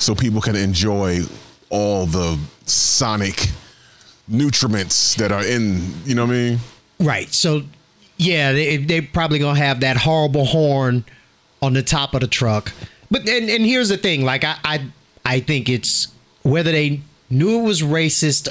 so 0.00 0.14
people 0.14 0.40
can 0.40 0.56
enjoy 0.56 1.20
all 1.70 2.06
the 2.06 2.38
sonic 2.66 3.50
nutriments 4.30 5.16
that 5.16 5.32
are 5.32 5.44
in? 5.44 5.92
You 6.04 6.14
know 6.14 6.26
what 6.26 6.32
I 6.32 6.36
mean? 6.36 6.58
Right. 7.00 7.32
So, 7.32 7.62
yeah, 8.16 8.52
they 8.52 8.76
they 8.78 9.00
probably 9.00 9.38
gonna 9.38 9.58
have 9.58 9.80
that 9.80 9.96
horrible 9.96 10.44
horn 10.44 11.04
on 11.62 11.72
the 11.72 11.82
top 11.82 12.14
of 12.14 12.20
the 12.20 12.26
truck. 12.26 12.72
But 13.10 13.28
and 13.28 13.48
and 13.48 13.64
here's 13.64 13.88
the 13.88 13.96
thing, 13.96 14.24
like 14.24 14.44
I 14.44 14.56
I 14.64 14.86
I 15.24 15.40
think 15.40 15.68
it's 15.68 16.08
whether 16.42 16.72
they 16.72 17.00
knew 17.30 17.60
it 17.60 17.62
was 17.62 17.82
racist 17.82 18.48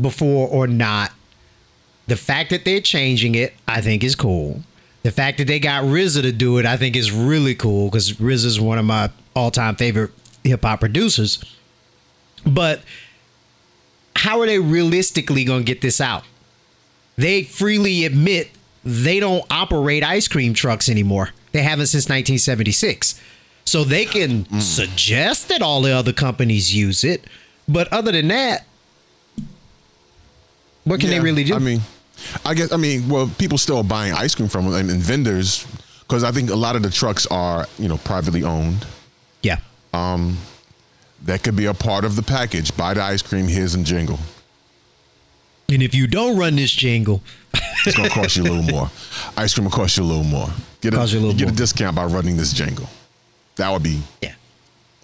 before 0.00 0.48
or 0.48 0.66
not. 0.66 1.12
The 2.06 2.16
fact 2.16 2.50
that 2.50 2.66
they're 2.66 2.82
changing 2.82 3.34
it, 3.34 3.54
I 3.66 3.80
think, 3.80 4.04
is 4.04 4.14
cool. 4.14 4.62
The 5.04 5.12
fact 5.12 5.38
that 5.38 5.46
they 5.46 5.60
got 5.60 5.84
RZA 5.84 6.22
to 6.22 6.32
do 6.32 6.58
it, 6.58 6.66
I 6.66 6.76
think, 6.76 6.96
is 6.96 7.12
really 7.12 7.54
cool 7.54 7.88
because 7.88 8.12
RZA 8.12 8.44
is 8.46 8.60
one 8.60 8.78
of 8.78 8.84
my 8.84 9.10
all-time 9.36 9.76
favorite 9.76 10.10
hip 10.42 10.62
hop 10.62 10.80
producers. 10.80 11.42
But 12.44 12.82
how 14.16 14.40
are 14.40 14.46
they 14.46 14.58
realistically 14.58 15.44
gonna 15.44 15.62
get 15.62 15.80
this 15.80 16.00
out? 16.00 16.24
they 17.16 17.42
freely 17.44 18.04
admit 18.04 18.50
they 18.84 19.20
don't 19.20 19.44
operate 19.50 20.04
ice 20.04 20.28
cream 20.28 20.54
trucks 20.54 20.88
anymore. 20.88 21.30
They 21.52 21.62
haven't 21.62 21.86
since 21.86 22.04
1976. 22.04 23.20
So 23.64 23.84
they 23.84 24.04
can 24.04 24.44
mm. 24.44 24.60
suggest 24.60 25.48
that 25.48 25.62
all 25.62 25.80
the 25.80 25.92
other 25.92 26.12
companies 26.12 26.74
use 26.74 27.02
it, 27.02 27.24
but 27.66 27.90
other 27.92 28.12
than 28.12 28.28
that, 28.28 28.66
what 30.84 31.00
can 31.00 31.08
Yeah, 31.08 31.18
they 31.18 31.24
really 31.24 31.44
do? 31.44 31.54
I 31.54 31.58
mean, 31.58 31.80
I 32.44 32.54
guess 32.54 32.72
I 32.72 32.76
mean, 32.76 33.08
well, 33.08 33.30
people 33.38 33.58
still 33.58 33.78
are 33.78 33.84
buying 33.84 34.12
ice 34.12 34.34
cream 34.34 34.48
from 34.48 34.64
them 34.66 34.74
and, 34.74 34.90
and 34.90 35.00
vendors 35.00 35.66
because 36.00 36.24
I 36.24 36.32
think 36.32 36.50
a 36.50 36.54
lot 36.56 36.76
of 36.76 36.82
the 36.82 36.90
trucks 36.90 37.26
are 37.26 37.66
you 37.78 37.88
know 37.88 37.96
privately 37.98 38.42
owned. 38.44 38.86
yeah. 39.42 39.58
Um, 39.92 40.38
That 41.24 41.42
could 41.42 41.56
be 41.56 41.66
a 41.66 41.74
part 41.74 42.04
of 42.04 42.16
the 42.16 42.22
package. 42.22 42.76
Buy 42.76 42.94
the 42.94 43.02
ice 43.02 43.22
cream. 43.22 43.46
Here's 43.48 43.72
some 43.72 43.84
jingle. 43.84 44.18
And 45.70 45.82
if 45.82 45.94
you 45.94 46.06
don't 46.06 46.36
run 46.36 46.56
this 46.56 46.70
jingle, 46.72 47.22
It's 47.86 47.96
gonna 47.96 48.10
cost 48.10 48.36
you 48.36 48.42
a 48.42 48.50
little 48.50 48.62
more. 48.62 48.90
Ice 49.36 49.54
cream 49.54 49.64
will 49.64 49.70
cost 49.72 49.96
you 49.96 50.02
a 50.02 50.06
little 50.06 50.24
more. 50.24 50.48
Get 50.80 50.92
a, 50.94 50.96
Cost 50.98 51.12
you 51.12 51.18
a 51.18 51.20
little 51.20 51.36
get 51.36 51.46
more. 51.46 51.52
a 51.54 51.56
discount 51.56 51.96
by 51.96 52.04
running 52.04 52.36
this 52.36 52.52
jingle. 52.52 52.88
That 53.56 53.70
would 53.70 53.82
be. 53.82 54.00
yeah, 54.20 54.34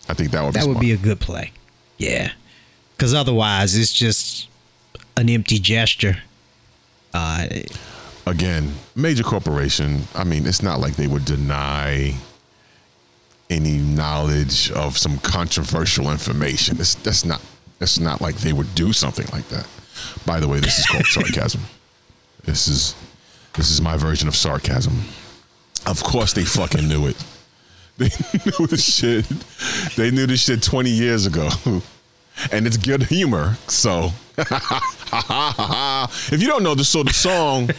I 0.09 0.15
think 0.15 0.31
that 0.33 0.43
would 0.43 0.53
be. 0.55 0.61
that 0.61 0.67
would 0.67 0.75
smart. 0.75 0.81
be 0.83 0.93
a 0.93 0.97
good 0.97 1.21
play. 1.21 1.53
Yeah. 1.99 2.33
Because 2.97 3.15
otherwise, 3.15 3.75
it's 3.77 3.93
just 3.93 4.49
an 5.17 5.29
empty 5.31 5.59
gesture. 5.59 6.19
Uh, 7.13 7.47
again, 8.27 8.73
major 8.95 9.23
corporation. 9.23 10.03
I 10.15 10.25
mean, 10.25 10.47
it's 10.47 10.63
not 10.63 10.81
like 10.81 10.95
they 10.97 11.07
would 11.07 11.25
deny 11.25 12.15
any 13.49 13.79
knowledge 13.79 14.71
of 14.73 14.97
some 14.97 15.19
controversial 15.19 16.11
information. 16.11 16.79
It's, 16.79 16.95
that's 16.97 17.25
not. 17.25 17.41
That's 17.79 17.99
not 17.99 18.21
like 18.21 18.37
they 18.37 18.53
would 18.53 18.75
do 18.75 18.93
something 18.93 19.27
like 19.33 19.49
that. 19.49 19.67
By 20.27 20.39
the 20.39 20.47
way, 20.47 20.61
this 20.61 20.79
is 20.79 20.87
called 20.87 21.07
sarcasm. 21.07 21.63
This 22.45 22.69
is 22.69 22.95
this 23.55 23.71
is 23.71 23.81
my 23.81 23.97
version 23.97 24.29
of 24.29 24.37
sarcasm. 24.37 25.03
Of 25.87 26.03
course, 26.03 26.33
they 26.33 26.45
fucking 26.45 26.87
knew 26.89 27.07
it. 27.07 27.17
They 27.99 28.09
knew 28.47 28.67
the 28.67 28.79
shit. 28.79 29.27
They 29.95 30.11
knew 30.11 30.27
this 30.27 30.41
shit 30.45 30.63
20 30.63 30.89
years 30.89 31.27
ago. 31.27 31.51
And 32.53 32.67
it's 32.67 32.77
good 32.77 33.05
humor. 33.05 33.57
So, 33.69 34.11
if 34.39 36.37
you 36.41 36.49
don't 36.49 36.63
know 36.63 36.75
the 36.75 36.85
sort 36.85 37.09
of 37.09 37.15
song, 37.15 37.71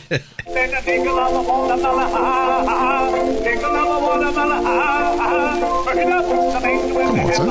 Come 7.02 7.20
on, 7.20 7.34
son. 7.34 7.50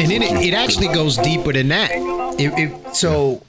and 0.00 0.10
then 0.10 0.22
it, 0.22 0.48
it 0.48 0.54
actually 0.54 0.88
goes 0.88 1.16
deeper 1.16 1.52
than 1.52 1.68
that. 1.68 1.90
It, 2.38 2.52
it, 2.58 2.96
so 2.96 3.42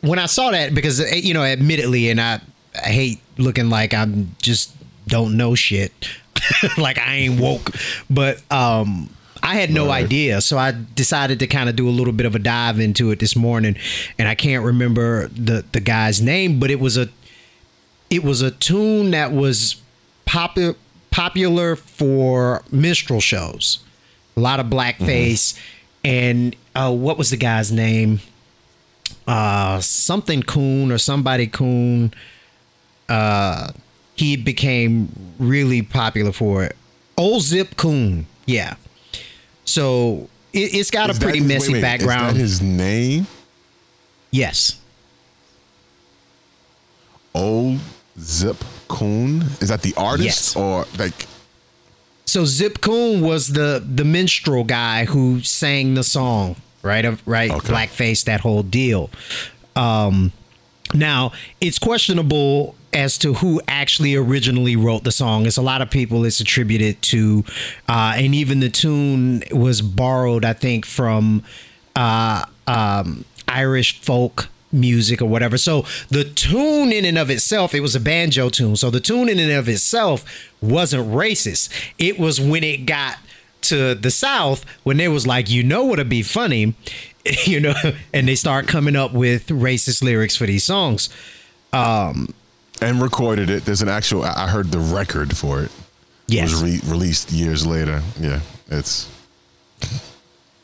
when 0.00 0.18
I 0.18 0.26
saw 0.26 0.50
that, 0.50 0.74
because 0.74 1.00
eh, 1.00 1.16
you 1.16 1.34
know, 1.34 1.42
admittedly, 1.42 2.10
and 2.10 2.20
I, 2.20 2.40
I 2.74 2.88
hate 2.88 3.20
looking 3.38 3.70
like 3.70 3.94
I'm 3.94 4.34
just 4.40 4.72
don't 5.06 5.36
know 5.36 5.54
shit, 5.54 5.92
like 6.78 6.98
I 6.98 7.14
ain't 7.14 7.40
woke, 7.40 7.70
but 8.10 8.40
um, 8.50 9.08
I 9.46 9.54
had 9.54 9.70
no 9.70 9.86
Right. 9.86 10.04
idea, 10.04 10.40
so 10.40 10.58
I 10.58 10.72
decided 10.72 11.38
to 11.38 11.46
kind 11.46 11.68
of 11.68 11.76
do 11.76 11.88
a 11.88 11.94
little 11.98 12.12
bit 12.12 12.26
of 12.26 12.34
a 12.34 12.38
dive 12.40 12.80
into 12.80 13.12
it 13.12 13.20
this 13.20 13.36
morning, 13.36 13.76
and 14.18 14.26
I 14.26 14.34
can't 14.34 14.64
remember 14.64 15.28
the 15.28 15.64
the 15.70 15.80
guy's 15.80 16.20
name, 16.20 16.58
but 16.58 16.70
it 16.70 16.80
was 16.80 16.96
a 16.96 17.08
it 18.10 18.24
was 18.24 18.42
a 18.42 18.50
tune 18.50 19.12
that 19.12 19.32
was 19.32 19.76
popular 20.24 20.74
popular 21.12 21.76
for 21.76 22.62
minstrel 22.72 23.20
shows. 23.20 23.78
A 24.36 24.40
lot 24.40 24.58
of 24.60 24.66
blackface 24.66 25.56
and 26.04 26.54
uh, 26.74 26.92
what 26.92 27.16
was 27.16 27.30
the 27.30 27.36
guy's 27.36 27.70
name? 27.72 28.20
Uh 29.26 29.80
something 29.80 30.42
coon 30.42 30.90
or 30.92 30.98
somebody 30.98 31.46
coon 31.46 32.12
uh 33.08 33.70
he 34.16 34.36
became 34.36 35.08
really 35.38 35.82
popular 35.82 36.32
for 36.32 36.64
it. 36.64 36.74
Old 37.16 37.42
zip 37.42 37.76
coon 37.76 38.26
yeah 38.44 38.74
so 39.66 40.28
it, 40.54 40.74
it's 40.74 40.90
got 40.90 41.10
Is 41.10 41.18
a 41.18 41.20
pretty 41.20 41.38
his- 41.40 41.48
messy 41.48 41.72
wait, 41.74 41.82
wait, 41.82 41.82
background 41.82 42.36
Is 42.38 42.58
that 42.58 42.64
his 42.64 42.76
name? 42.76 43.26
yes 44.30 44.78
Old 47.34 47.80
Zip 48.18 48.56
Coon? 48.88 49.42
Is 49.60 49.68
that 49.68 49.82
the 49.82 49.94
artist 49.96 50.24
Yes. 50.24 50.56
or 50.56 50.86
like? 50.98 51.26
so 52.24 52.44
Zip 52.44 52.80
Coon 52.80 53.20
was 53.20 53.48
the 53.48 53.84
the 53.94 54.04
minstrel 54.04 54.64
guy 54.64 55.04
who 55.04 55.42
sang 55.42 55.94
the 55.94 56.02
song, 56.04 56.56
right? 56.82 57.04
Of 57.04 57.20
right, 57.26 57.50
Okay. 57.50 57.72
blackface, 57.72 58.24
that 58.24 58.40
whole 58.40 58.62
deal. 58.62 59.10
Um, 59.74 60.32
now 60.94 61.32
it's 61.60 61.78
questionable 61.78 62.74
as 62.96 63.18
to 63.18 63.34
who 63.34 63.60
actually 63.68 64.16
originally 64.16 64.74
wrote 64.74 65.04
the 65.04 65.12
song. 65.12 65.44
It's 65.44 65.58
a 65.58 65.62
lot 65.62 65.82
of 65.82 65.90
people 65.90 66.24
it's 66.24 66.40
attributed 66.40 67.02
to, 67.02 67.44
uh, 67.88 68.14
and 68.16 68.34
even 68.34 68.60
the 68.60 68.70
tune 68.70 69.42
was 69.52 69.82
borrowed, 69.82 70.46
I 70.46 70.54
think, 70.54 70.86
from 70.86 71.42
uh, 71.94 72.46
um, 72.66 73.26
Irish 73.46 74.00
folk 74.00 74.48
music 74.72 75.20
or 75.20 75.26
whatever. 75.26 75.58
So 75.58 75.84
the 76.08 76.24
tune 76.24 76.90
in 76.90 77.04
and 77.04 77.18
of 77.18 77.28
itself, 77.28 77.74
it 77.74 77.80
was 77.80 77.94
a 77.94 78.00
banjo 78.00 78.48
tune. 78.48 78.76
So 78.76 78.88
the 78.88 79.00
tune 79.00 79.28
in 79.28 79.38
and 79.38 79.52
of 79.52 79.68
itself 79.68 80.24
wasn't 80.62 81.06
racist. 81.06 81.68
It 81.98 82.18
was 82.18 82.40
when 82.40 82.64
it 82.64 82.86
got 82.86 83.18
to 83.62 83.94
the 83.94 84.10
South 84.10 84.64
when 84.84 84.96
they 84.96 85.08
was 85.08 85.26
like, 85.26 85.50
you 85.50 85.62
know 85.62 85.84
what'd 85.84 86.08
be 86.08 86.22
funny, 86.22 86.74
you 87.44 87.60
know, 87.60 87.74
and 88.14 88.26
they 88.26 88.36
start 88.36 88.66
coming 88.66 88.96
up 88.96 89.12
with 89.12 89.48
racist 89.48 90.02
lyrics 90.02 90.34
for 90.34 90.46
these 90.46 90.64
songs. 90.64 91.10
Um, 91.74 92.32
and 92.80 93.00
recorded 93.02 93.50
it. 93.50 93.64
There's 93.64 93.82
an 93.82 93.88
actual. 93.88 94.24
I 94.24 94.48
heard 94.48 94.70
the 94.70 94.78
record 94.78 95.36
for 95.36 95.62
it. 95.62 95.70
yes. 96.26 96.50
It 96.50 96.52
was 96.52 96.62
re- 96.62 96.90
released 96.92 97.32
years 97.32 97.66
later. 97.66 98.02
Yeah, 98.20 98.40
it's 98.68 99.08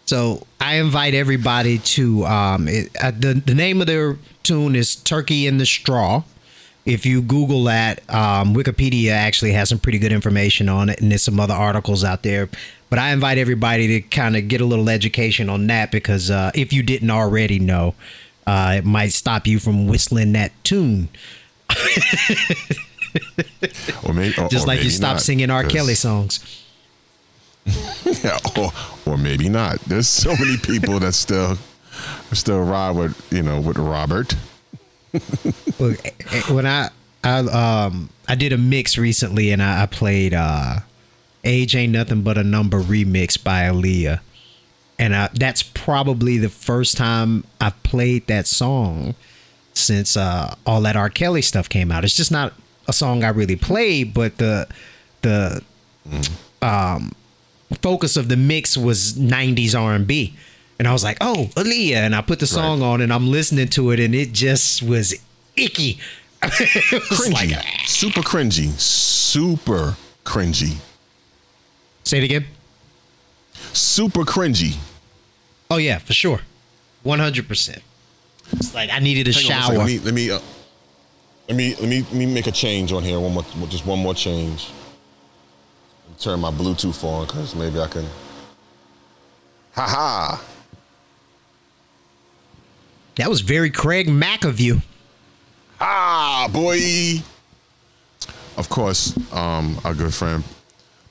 So 0.07 0.47
I 0.61 0.75
invite 0.77 1.15
everybody 1.15 1.79
to 1.79 2.27
um, 2.27 2.69
it, 2.69 2.91
uh, 3.03 3.13
the 3.17 3.35
the 3.35 3.55
name 3.55 3.81
of 3.81 3.87
their 3.87 4.19
tune 4.43 4.75
is 4.77 4.97
"Turkey 4.97 5.47
in 5.47 5.59
the 5.59 5.67
Straw." 5.67 6.23
If 6.85 7.07
you 7.07 7.23
Google 7.23 7.63
that, 7.65 8.01
um, 8.13 8.55
Wikipedia 8.55 9.13
actually 9.13 9.53
has 9.53 9.69
some 9.69 9.79
pretty 9.79 10.01
good 10.01 10.11
information 10.11 10.69
on 10.69 10.89
it, 10.89 11.01
and 11.01 11.13
there's 11.13 11.23
some 11.23 11.39
other 11.39 11.55
articles 11.55 12.03
out 12.03 12.25
there. 12.25 12.49
But 12.91 12.99
I 12.99 13.13
invite 13.13 13.39
everybody 13.39 13.87
to 13.87 14.01
kind 14.09 14.37
of 14.37 14.49
get 14.49 14.61
a 14.61 14.65
little 14.65 14.91
education 14.91 15.49
on 15.49 15.69
that 15.69 15.93
because 15.93 16.29
uh, 16.29 16.51
if 16.57 16.73
you 16.73 16.83
didn't 16.83 17.11
already 17.11 17.61
know, 17.61 17.95
uh, 18.49 18.75
it 18.79 18.85
might 18.85 19.13
stop 19.13 19.47
you 19.47 19.61
from 19.61 19.87
whistling 19.87 20.33
that 20.33 20.51
tune, 20.65 21.09
or 24.05 24.15
maybe 24.15 24.35
or, 24.39 24.49
just 24.49 24.65
or 24.65 24.69
like 24.69 24.79
you 24.79 24.85
maybe 24.85 24.91
stop 24.91 25.15
not, 25.15 25.23
singing 25.23 25.51
R. 25.51 25.65
Kelly 25.65 25.95
songs. 25.95 26.41
Yeah, 28.25 28.39
or 28.57 28.71
or 29.07 29.17
maybe 29.17 29.49
not. 29.49 29.81
There's 29.81 30.07
so 30.07 30.37
many 30.37 30.57
people 30.57 31.01
that 31.01 31.15
still 31.15 31.59
still 32.33 32.63
ride 32.63 32.97
with 32.97 33.33
you 33.33 33.43
know 33.43 33.61
with 33.61 33.79
Robert. 33.79 34.37
Look, 35.79 36.05
eh, 36.05 36.11
eh, 36.31 36.53
when 36.53 36.67
I 36.67 36.91
I 37.25 37.39
um 37.39 38.11
I 38.29 38.35
did 38.35 38.53
a 38.53 38.59
mix 38.59 38.99
recently 38.99 39.51
and 39.51 39.63
I, 39.63 39.83
I 39.83 39.87
played 39.87 40.35
uh 40.35 40.81
Age 41.45 41.75
Ain't 41.75 41.93
Nothing 41.93 42.23
But 42.23 42.39
a 42.39 42.45
Number 42.45 42.81
remix 42.81 43.43
by 43.43 43.63
Aaliyah. 43.63 44.21
And 44.99 45.17
I, 45.17 45.29
that's 45.33 45.63
probably 45.63 46.39
the 46.39 46.49
first 46.49 46.97
time 46.97 47.45
I've 47.61 47.81
played 47.83 48.27
that 48.29 48.47
song 48.47 49.15
since 49.75 50.17
uh 50.17 50.55
all 50.67 50.81
that 50.83 50.97
R. 50.97 51.09
Kelly 51.11 51.43
stuff 51.43 51.69
came 51.69 51.91
out. 51.93 52.05
It's 52.05 52.17
just 52.17 52.31
not 52.31 52.53
a 52.89 52.93
song 52.93 53.25
I 53.25 53.29
really 53.29 53.57
played, 53.57 54.13
but 54.15 54.39
the 54.39 54.69
the 55.23 55.63
um 56.61 57.13
focus 57.81 58.17
of 58.17 58.29
the 58.29 58.37
mix 58.37 58.77
was 58.77 59.15
90s 59.15 59.75
R&B. 59.79 60.35
And 60.79 60.89
I 60.89 60.93
was 60.93 61.05
like, 61.05 61.17
"Oh, 61.21 61.49
Aaliyah." 61.55 61.95
And 61.95 62.15
I 62.15 62.23
put 62.23 62.41
the 62.41 62.47
song 62.47 62.83
on 62.83 63.01
and 63.01 63.13
I'm 63.13 63.31
listening 63.31 63.69
to 63.69 63.91
it 63.93 64.01
and 64.01 64.15
it 64.15 64.33
just 64.33 64.83
was 64.83 65.15
icky. 65.57 65.99
was 66.43 66.51
Cringy, 67.31 67.53
like, 67.55 67.65
super 67.87 68.21
cringy, 68.21 68.71
super 68.79 69.97
cringy, 70.25 70.79
say 72.03 72.19
it 72.19 72.25
again. 72.25 72.47
super 73.73 74.25
cringy. 74.25 74.77
Oh 75.71 75.77
yeah, 75.77 75.99
for 75.99 76.13
sure. 76.13 76.41
100%. 77.07 77.79
It's 78.53 78.75
like 78.75 78.91
I 78.91 78.99
needed 78.99 79.29
a 79.29 79.33
Hang 79.33 79.45
on 79.45 79.49
shower. 79.49 79.63
second, 79.63 79.79
Let 79.79 79.87
me 79.87 79.99
let 80.01 80.15
me, 80.15 80.31
uh, 80.31 80.41
let 81.49 81.57
me 81.57 81.75
let 81.77 81.89
me 81.89 82.03
let 82.03 82.13
me 82.15 82.27
make 82.27 82.47
a 82.47 82.53
change 82.53 82.93
on 82.93 83.03
here. 83.03 83.19
One 83.21 83.33
more, 83.33 83.45
just 83.69 83.87
one 83.87 83.99
more 83.99 84.15
change. 84.15 84.71
Turn 86.19 86.41
my 86.41 86.51
Bluetooth 86.51 87.03
on 87.05 87.27
because 87.27 87.55
maybe 87.55 87.81
I 87.81 87.87
can. 87.89 88.07
Ha 89.73 89.87
ha! 89.87 90.45
that 93.17 93.29
was 93.29 93.41
very 93.41 93.71
Craig 93.71 94.09
Mack 94.09 94.45
of 94.45 94.61
you. 94.61 94.83
Ah, 95.81 96.49
boy. 96.53 97.23
Of 98.57 98.69
course, 98.69 99.17
um, 99.33 99.81
our 99.85 99.95
good 99.95 100.13
friend 100.15 100.45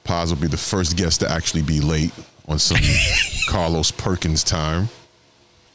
Poz 0.03 0.31
will 0.33 0.39
be 0.39 0.47
the 0.47 0.57
first 0.57 0.95
guest 0.95 1.19
to 1.21 1.29
actually 1.31 1.63
be 1.63 1.81
late 1.81 2.11
on 2.47 2.59
some 2.59 2.77
Carlos 3.49 3.91
Perkins 3.91 4.43
time. 4.43 4.87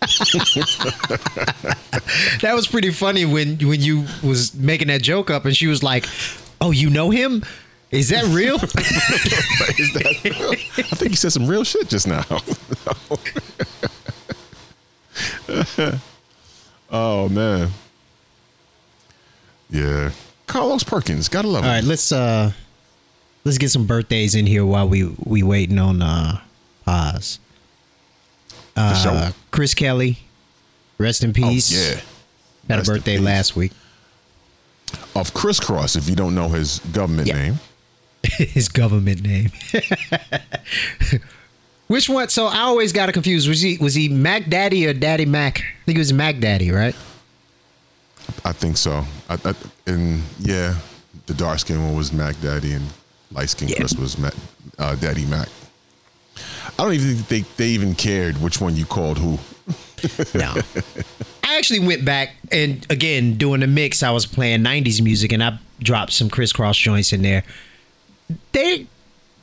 That 2.43 2.53
was 2.55 2.67
pretty 2.69 2.91
funny 2.91 3.25
when 3.25 3.59
when 3.59 3.81
you 3.81 4.05
was 4.23 4.55
making 4.55 4.89
that 4.89 5.03
joke 5.03 5.31
up 5.31 5.45
and 5.45 5.57
she 5.57 5.67
was 5.67 5.83
like, 5.83 6.07
"Oh, 6.61 6.71
you 6.71 6.89
know 6.91 7.11
him? 7.11 7.45
Is 7.91 8.11
that 8.11 8.25
real?" 8.25 8.57
Is 8.57 9.93
that 9.95 10.21
real? 10.25 10.53
I 10.53 10.95
think 10.97 11.11
he 11.11 11.17
said 11.17 11.33
some 11.33 11.47
real 11.49 11.65
shit 11.65 11.89
just 11.89 12.07
now. 12.07 12.25
oh 16.91 17.29
man. 17.29 17.71
Yeah. 19.71 20.11
Carlos 20.47 20.85
Perkins, 20.85 21.29
gotta 21.29 21.49
love 21.49 21.65
All 21.65 21.71
him. 21.71 21.75
right, 21.77 21.85
let's 21.85 22.13
uh 22.13 22.53
let's 23.45 23.59
get 23.59 23.71
some 23.71 23.87
birthdays 23.87 24.35
in 24.35 24.47
here 24.47 24.65
while 24.65 24.89
we 24.89 25.05
we 25.25 25.43
waiting 25.43 25.79
on 25.79 26.03
uh 26.03 26.41
Poz. 26.85 27.41
For 28.77 28.95
sure. 28.95 29.13
Uh, 29.13 29.33
Chris 29.51 29.75
Kelly, 29.75 30.19
rest 30.99 31.25
in 31.25 31.33
peace. 31.33 31.73
Oh, 31.73 31.95
yeah. 31.95 32.01
Had 32.69 32.77
Rest 32.79 32.89
a 32.89 32.93
birthday 32.93 33.19
last 33.19 33.57
week. 33.57 33.73
Of 35.15 35.35
Kris 35.35 35.59
Kross, 35.59 35.97
if 35.97 36.09
you 36.09 36.15
don't 36.17 36.35
know 36.35 36.49
his 36.49 36.79
government 36.93 37.29
Yeah. 37.29 37.39
name. 37.43 37.59
His 38.39 38.69
government 38.69 39.23
name. 39.23 39.51
Which 41.87 42.09
one? 42.09 42.29
So 42.29 42.47
I 42.47 42.61
always 42.63 42.93
got 42.93 43.09
it 43.09 43.13
confused. 43.13 43.49
Was 43.49 43.61
he 43.61 43.79
was 43.79 43.95
he 43.95 44.09
Mac 44.09 44.49
Daddy 44.49 44.87
or 44.87 44.93
Daddy 44.93 45.27
Mac? 45.27 45.61
I 45.61 45.85
think 45.85 45.97
it 45.97 46.01
was 46.01 46.13
Mac 46.13 46.41
Daddy, 46.41 46.71
right? 46.73 46.97
I 48.45 48.53
think 48.53 48.77
so. 48.77 49.05
I, 49.29 49.39
I, 49.45 49.55
and 49.87 50.23
yeah, 50.41 50.75
the 51.27 51.35
dark 51.35 51.61
skin 51.61 51.81
one 51.85 51.97
was 51.97 52.13
Mac 52.13 52.41
Daddy, 52.41 52.73
and 52.73 52.87
light 53.31 53.51
skin 53.51 53.69
Yeah. 53.69 53.77
Chris 53.77 53.95
was 53.95 54.19
Mac, 54.19 54.35
uh, 54.79 54.97
Daddy 54.97 55.25
Mac. 55.27 55.49
I 56.79 56.83
don't 56.85 56.93
even 56.95 57.17
think 57.17 57.29
they, 57.57 57.65
they 57.65 57.69
even 57.71 57.95
cared 57.95 58.39
which 58.43 58.61
one 58.61 58.77
you 58.77 58.85
called 58.87 59.19
who. 59.19 59.39
No. 60.35 60.55
I 61.43 61.57
actually 61.59 61.81
went 61.81 62.05
back 62.05 62.37
and 62.53 62.87
again 62.91 63.35
doing 63.37 63.61
the 63.61 63.67
mix. 63.67 64.03
I 64.03 64.11
was 64.11 64.27
playing 64.27 64.61
'90s 64.63 65.03
music 65.03 65.33
and 65.33 65.43
I 65.43 65.59
dropped 65.81 66.13
some 66.13 66.29
Kris 66.29 66.53
Kross 66.53 66.79
joints 66.79 67.13
in 67.13 67.23
there. 67.23 67.45
They 68.53 68.87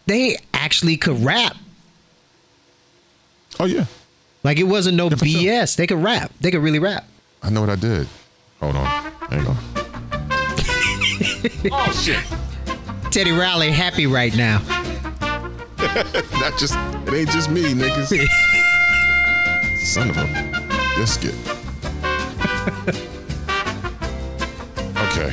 they 0.06 0.38
actually 0.54 0.96
could 0.98 1.24
rap. 1.24 1.56
Oh 3.60 3.66
yeah, 3.66 3.86
Like 4.44 4.58
it 4.60 4.64
wasn't 4.64 4.96
no 4.98 5.10
Yeah, 5.10 5.16
for 5.16 5.26
sure. 5.26 5.42
BS. 5.42 5.76
They 5.76 5.88
could 5.88 6.02
rap. 6.04 6.32
They 6.40 6.52
could 6.52 6.62
really 6.62 6.80
rap. 6.80 7.06
I 7.42 7.50
know 7.50 7.62
what 7.62 7.70
I 7.70 7.76
did. 7.76 8.08
Hold 8.62 8.76
on, 8.76 8.86
hang 9.30 9.48
on. 9.48 9.58
oh 11.72 11.92
shit! 12.02 12.24
Teddy 13.12 13.32
Riley 13.32 13.72
happy 13.72 14.08
right 14.08 14.36
now. 14.36 14.62
Not 16.40 16.58
just 16.58 16.76
it 16.76 17.14
ain't 17.14 17.30
just 17.30 17.50
me, 17.50 17.74
niggas. 17.74 18.08
Son 19.80 20.10
of 20.10 20.18
a 20.18 20.26
biscuit. 20.96 21.36
okay. 24.98 25.28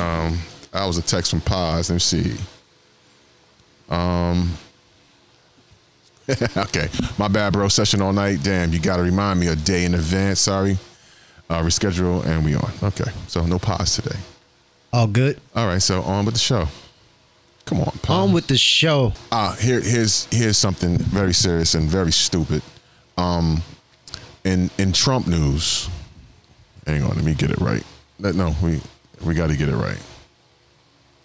Um, 0.00 0.38
that 0.70 0.86
was 0.86 0.96
a 0.96 1.02
text 1.02 1.32
from 1.32 1.40
Poz. 1.40 1.90
Let 1.90 1.94
me 1.96 1.98
see. 1.98 2.36
Um. 3.88 4.56
okay, 6.56 6.88
my 7.18 7.26
bad, 7.26 7.52
bro. 7.52 7.66
Session 7.66 8.00
all 8.00 8.12
night. 8.12 8.38
Damn, 8.44 8.72
you 8.72 8.78
got 8.78 8.98
to 8.98 9.02
remind 9.02 9.40
me 9.40 9.48
a 9.48 9.56
day 9.56 9.84
in 9.84 9.94
advance. 9.94 10.40
Sorry. 10.40 10.78
Uh, 11.48 11.62
reschedule 11.62 12.24
and 12.26 12.44
we 12.44 12.54
on. 12.54 12.70
Okay, 12.80 13.10
so 13.26 13.44
no 13.44 13.58
Poz 13.58 13.96
today. 13.96 14.16
All 14.92 15.08
good. 15.08 15.40
All 15.56 15.66
right, 15.66 15.82
so 15.82 16.02
on 16.02 16.24
with 16.24 16.34
the 16.34 16.40
show. 16.40 16.68
Come 17.70 17.82
on, 17.82 17.92
Poz. 18.02 18.10
On 18.10 18.32
with 18.32 18.48
the 18.48 18.56
show. 18.56 19.12
Uh, 19.30 19.54
here, 19.54 19.80
here's 19.80 20.26
here's 20.32 20.58
something 20.58 20.98
very 20.98 21.32
serious 21.32 21.74
and 21.74 21.88
very 21.88 22.10
stupid. 22.10 22.62
Um, 23.16 23.62
in 24.42 24.70
in 24.76 24.92
Trump 24.92 25.28
news, 25.28 25.88
hang 26.84 27.04
on, 27.04 27.10
let 27.10 27.22
me 27.24 27.32
get 27.32 27.52
it 27.52 27.60
right. 27.60 27.84
No, 28.18 28.32
No, 28.32 28.56
we 28.60 28.80
we 29.24 29.34
got 29.34 29.50
to 29.50 29.56
get 29.56 29.68
it 29.68 29.76
right, 29.76 30.00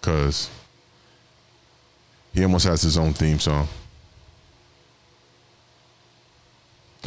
cause 0.02 0.52
he 2.32 2.44
almost 2.44 2.68
has 2.68 2.84
his 2.84 2.96
own 2.96 3.14
theme 3.14 3.40
song. 3.40 3.68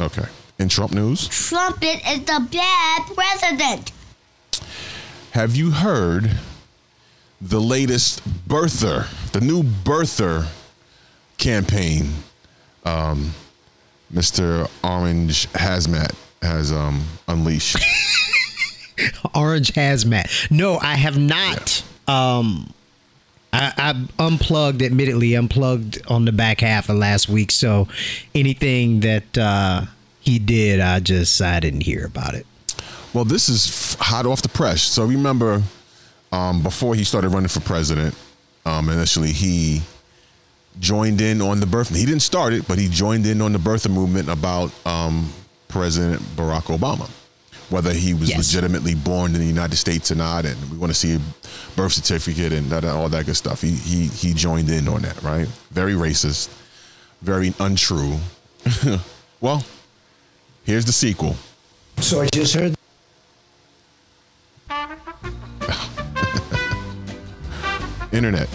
Okay, 0.01 0.27
in 0.59 0.67
Trump 0.67 0.91
news, 0.91 1.29
Trumpet 1.29 2.01
is 2.05 2.19
the 2.25 2.45
bad 2.51 3.03
president. 3.15 3.93
have 5.31 5.55
you 5.55 5.71
heard 5.71 6.29
the 7.39 7.61
latest 7.61 8.21
birther, 8.49 9.07
the 9.31 9.41
new 9.41 9.63
birther 9.63 10.47
campaign? 11.37 12.09
Um, 12.85 13.33
Mr. 14.13 14.69
Orange 14.83 15.47
Hazmat 15.53 16.15
has 16.41 16.71
um, 16.71 17.03
unleashed. 17.27 17.77
Orange 19.35 19.71
hazmat. 19.73 20.51
No, 20.51 20.77
I 20.77 20.95
have 20.95 21.17
not. 21.17 21.83
Um, 22.07 22.73
I, 23.53 23.73
I 23.77 24.23
unplugged, 24.23 24.81
admittedly, 24.81 25.35
unplugged 25.35 26.01
on 26.07 26.25
the 26.25 26.31
back 26.31 26.61
half 26.61 26.89
of 26.89 26.97
last 26.97 27.29
week. 27.29 27.51
So 27.51 27.87
anything 28.35 29.01
that 29.01 29.37
uh, 29.37 29.85
he 30.19 30.39
did, 30.39 30.79
I 30.79 30.99
just 30.99 31.41
I 31.41 31.59
didn't 31.59 31.81
hear 31.81 32.05
about 32.05 32.35
it. 32.35 32.45
Well, 33.13 33.25
this 33.25 33.49
is 33.49 33.67
f- 33.67 33.99
hot 33.99 34.25
off 34.25 34.41
the 34.41 34.49
press. 34.49 34.81
So 34.81 35.05
remember, 35.05 35.63
um, 36.31 36.61
before 36.61 36.93
he 36.93 37.03
started 37.03 37.29
running 37.29 37.47
for 37.47 37.59
president, 37.61 38.15
um, 38.69 38.89
initially 38.89 39.31
he 39.31 39.81
joined 40.79 41.21
in 41.21 41.41
on 41.41 41.59
the 41.59 41.65
birth. 41.65 41.89
He 41.93 42.05
didn't 42.05 42.21
start 42.21 42.53
it, 42.53 42.67
but 42.67 42.77
he 42.77 42.87
joined 42.87 43.25
in 43.25 43.41
on 43.41 43.51
the 43.51 43.59
birther 43.59 43.91
movement 43.91 44.29
about 44.29 44.71
um, 44.85 45.31
President 45.67 46.21
Barack 46.35 46.65
Obama, 46.77 47.09
whether 47.69 47.91
he 47.91 48.13
was 48.13 48.29
Yes. 48.29 48.37
legitimately 48.37 48.95
born 48.95 49.33
in 49.33 49.41
the 49.41 49.47
United 49.47 49.75
States 49.77 50.11
or 50.11 50.15
not, 50.15 50.45
and 50.45 50.55
we 50.71 50.77
want 50.77 50.91
to 50.91 50.97
see 50.97 51.15
a 51.15 51.19
birth 51.75 51.93
certificate 51.93 52.53
and 52.53 52.69
that, 52.69 52.85
all 52.85 53.09
that 53.09 53.25
good 53.25 53.35
stuff. 53.35 53.61
He 53.61 53.71
he 53.71 54.07
he 54.07 54.33
joined 54.33 54.69
in 54.69 54.87
on 54.87 55.01
that, 55.01 55.21
right? 55.23 55.47
Very 55.71 55.93
racist, 55.93 56.49
very 57.21 57.53
untrue. 57.59 58.17
well, 59.41 59.63
here's 60.63 60.85
the 60.85 60.93
sequel. 60.93 61.35
So 61.97 62.21
I 62.21 62.27
just 62.27 62.53
heard 62.53 62.75
Internet. 68.11 68.49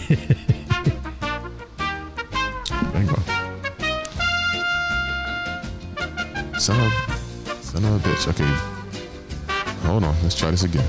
you 0.00 0.16
go. 3.06 3.16
Son 6.58 6.80
of, 6.80 6.92
son 7.60 7.84
of 7.84 7.94
a 7.94 8.08
bitch. 8.08 8.26
Okay. 8.28 8.48
Hold 9.86 10.04
on. 10.04 10.14
Let's 10.22 10.34
try 10.34 10.50
this 10.50 10.62
again. 10.62 10.86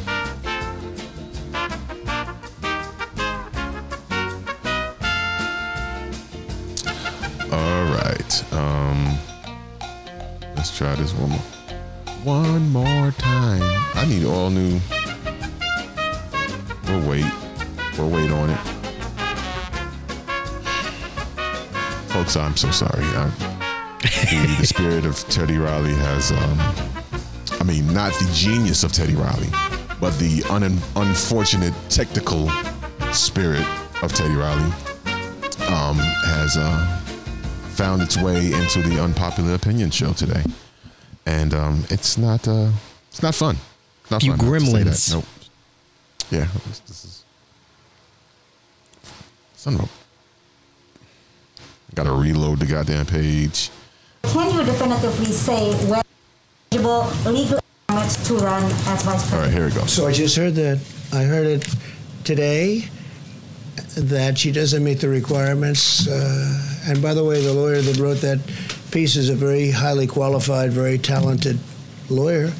All 7.52 7.84
right. 7.92 8.54
Um, 8.54 9.18
let's 10.56 10.76
try 10.76 10.96
this 10.96 11.14
one 11.14 11.32
more. 11.32 11.40
One 12.24 12.70
more 12.70 13.12
time. 13.12 13.62
I 13.94 14.06
need 14.08 14.26
all 14.26 14.50
new. 14.50 14.80
We'll 16.96 17.10
wait. 17.10 17.26
We'll 17.98 18.10
wait 18.10 18.32
on 18.32 18.50
it. 18.50 18.58
Folks, 22.08 22.38
I'm 22.38 22.56
so 22.56 22.72
sorry. 22.72 23.04
I, 23.04 23.28
the, 24.00 24.56
the 24.62 24.66
spirit 24.66 25.06
of 25.06 25.18
Teddy 25.28 25.58
Riley 25.58 25.94
has, 25.94 26.32
um, 26.32 26.58
I 27.60 27.66
mean, 27.66 27.94
not 27.94 28.14
the 28.14 28.30
genius 28.34 28.86
of 28.86 28.94
Teddy 28.94 29.14
Riley, 29.16 29.50
but 30.00 30.18
the 30.20 30.42
un- 30.50 30.80
unfortunate 30.96 31.74
technical 31.90 32.50
spirit 33.12 33.68
of 34.02 34.14
Teddy 34.14 34.36
Riley 34.36 34.72
um, 35.68 35.98
has 35.98 36.56
uh, 36.56 37.02
found 37.74 38.04
its 38.04 38.16
way 38.16 38.54
into 38.54 38.82
the 38.84 39.04
unpopular 39.04 39.54
opinion 39.54 39.92
show 39.92 40.14
today, 40.14 40.44
and 41.26 41.54
um, 41.54 41.84
it's 41.90 42.18
not 42.18 42.48
uh, 42.48 42.70
it's 43.10 43.22
not 43.22 43.36
fun. 43.36 43.58
Not 44.10 44.22
Few 44.22 44.32
fun. 44.32 44.40
I 44.40 44.44
have 44.54 44.64
to 44.64 44.66
gremlins. 44.72 45.14
Nope. 45.14 45.26
Yeah, 46.32 46.48
this, 46.68 46.80
this 46.80 47.06
is 47.06 47.24
son 49.56 49.76
of 49.76 49.82
a. 49.82 49.90
Got 51.96 52.04
to 52.04 52.14
reload 52.14 52.60
the 52.60 52.66
goddamn 52.66 53.06
page. 53.06 53.70
Can 54.24 54.54
you 54.54 54.64
definitively 54.66 55.26
say 55.28 55.72
when 55.88 56.02
eligible 56.72 57.08
legal 57.32 57.60
requirements 57.88 58.28
to 58.28 58.34
run 58.38 58.64
as 58.64 59.04
vice 59.04 59.08
All 59.08 59.40
president? 59.40 59.42
right, 59.42 59.52
here 59.54 59.66
we 59.68 59.72
go. 59.72 59.86
So 59.86 60.08
I 60.08 60.12
just 60.12 60.36
heard 60.36 60.56
that. 60.56 60.80
I 61.14 61.24
heard 61.24 61.46
it 61.48 61.76
today 62.24 62.90
that 63.96 64.38
she 64.38 64.52
doesn't 64.52 64.84
meet 64.84 65.00
the 65.00 65.08
requirements. 65.10 66.08
Uh, 66.08 66.82
and 66.88 67.02
by 67.02 67.14
the 67.14 67.24
way, 67.24 67.42
the 67.42 67.54
lawyer 67.54 67.82
that 67.82 67.98
wrote 67.98 68.18
that 68.18 68.40
piece 68.92 69.16
is 69.16 69.30
a 69.30 69.36
very 69.36 69.70
highly 69.72 70.08
qualified, 70.08 70.72
very 70.72 70.98
talented 70.98 71.60
lawyer. 72.10 72.52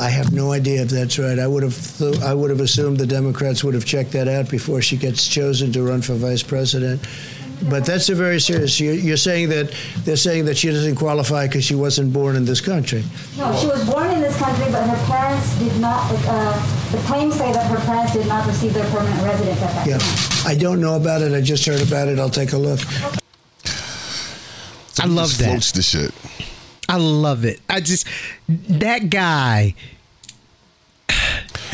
I 0.00 0.08
have 0.10 0.32
no 0.32 0.52
idea 0.52 0.82
if 0.82 0.88
that's 0.90 1.18
right. 1.18 1.38
I 1.38 1.46
would 1.46 1.62
have 1.62 1.98
th- 1.98 2.20
I 2.20 2.32
would 2.34 2.50
have 2.50 2.60
assumed 2.60 2.98
the 2.98 3.06
Democrats 3.06 3.64
would 3.64 3.74
have 3.74 3.84
checked 3.84 4.12
that 4.12 4.28
out 4.28 4.48
before 4.48 4.80
she 4.82 4.96
gets 4.96 5.26
chosen 5.26 5.72
to 5.72 5.82
run 5.82 6.02
for 6.02 6.14
vice 6.14 6.42
president. 6.42 7.00
But 7.68 7.84
that's 7.84 8.08
a 8.08 8.14
very 8.14 8.38
serious. 8.40 8.78
You're, 8.78 8.94
you're 8.94 9.16
saying 9.16 9.48
that 9.48 9.74
they're 10.04 10.14
saying 10.16 10.44
that 10.44 10.56
she 10.56 10.68
doesn't 10.68 10.94
qualify 10.94 11.48
because 11.48 11.64
she 11.64 11.74
wasn't 11.74 12.12
born 12.12 12.36
in 12.36 12.44
this 12.44 12.60
country. 12.60 13.02
No, 13.36 13.52
she 13.58 13.66
was 13.66 13.84
born 13.90 14.06
in 14.12 14.20
this 14.20 14.38
country, 14.38 14.66
but 14.70 14.86
her 14.88 15.06
parents 15.12 15.58
did 15.58 15.80
not. 15.80 16.08
Uh, 16.28 16.52
the 16.92 16.98
claims 17.08 17.34
say 17.34 17.52
that 17.52 17.66
her 17.68 17.84
parents 17.84 18.12
did 18.12 18.28
not 18.28 18.46
receive 18.46 18.74
their 18.74 18.88
permanent 18.92 19.20
residence 19.24 19.60
at 19.60 19.72
that 19.74 19.86
Yeah, 19.88 19.98
time. 19.98 20.46
I 20.46 20.54
don't 20.54 20.80
know 20.80 20.94
about 20.94 21.20
it. 21.22 21.32
I 21.34 21.40
just 21.40 21.66
heard 21.66 21.82
about 21.82 22.06
it. 22.06 22.20
I'll 22.20 22.30
take 22.30 22.52
a 22.52 22.58
look. 22.58 22.78
I 25.00 25.06
love 25.06 25.26
Just 25.28 25.38
that. 25.40 25.48
Floats 25.50 25.72
the 25.72 25.82
shit. 25.82 26.12
I 26.88 26.96
love 26.96 27.44
it. 27.44 27.60
I 27.68 27.80
just 27.80 28.06
that 28.48 29.10
guy. 29.10 29.74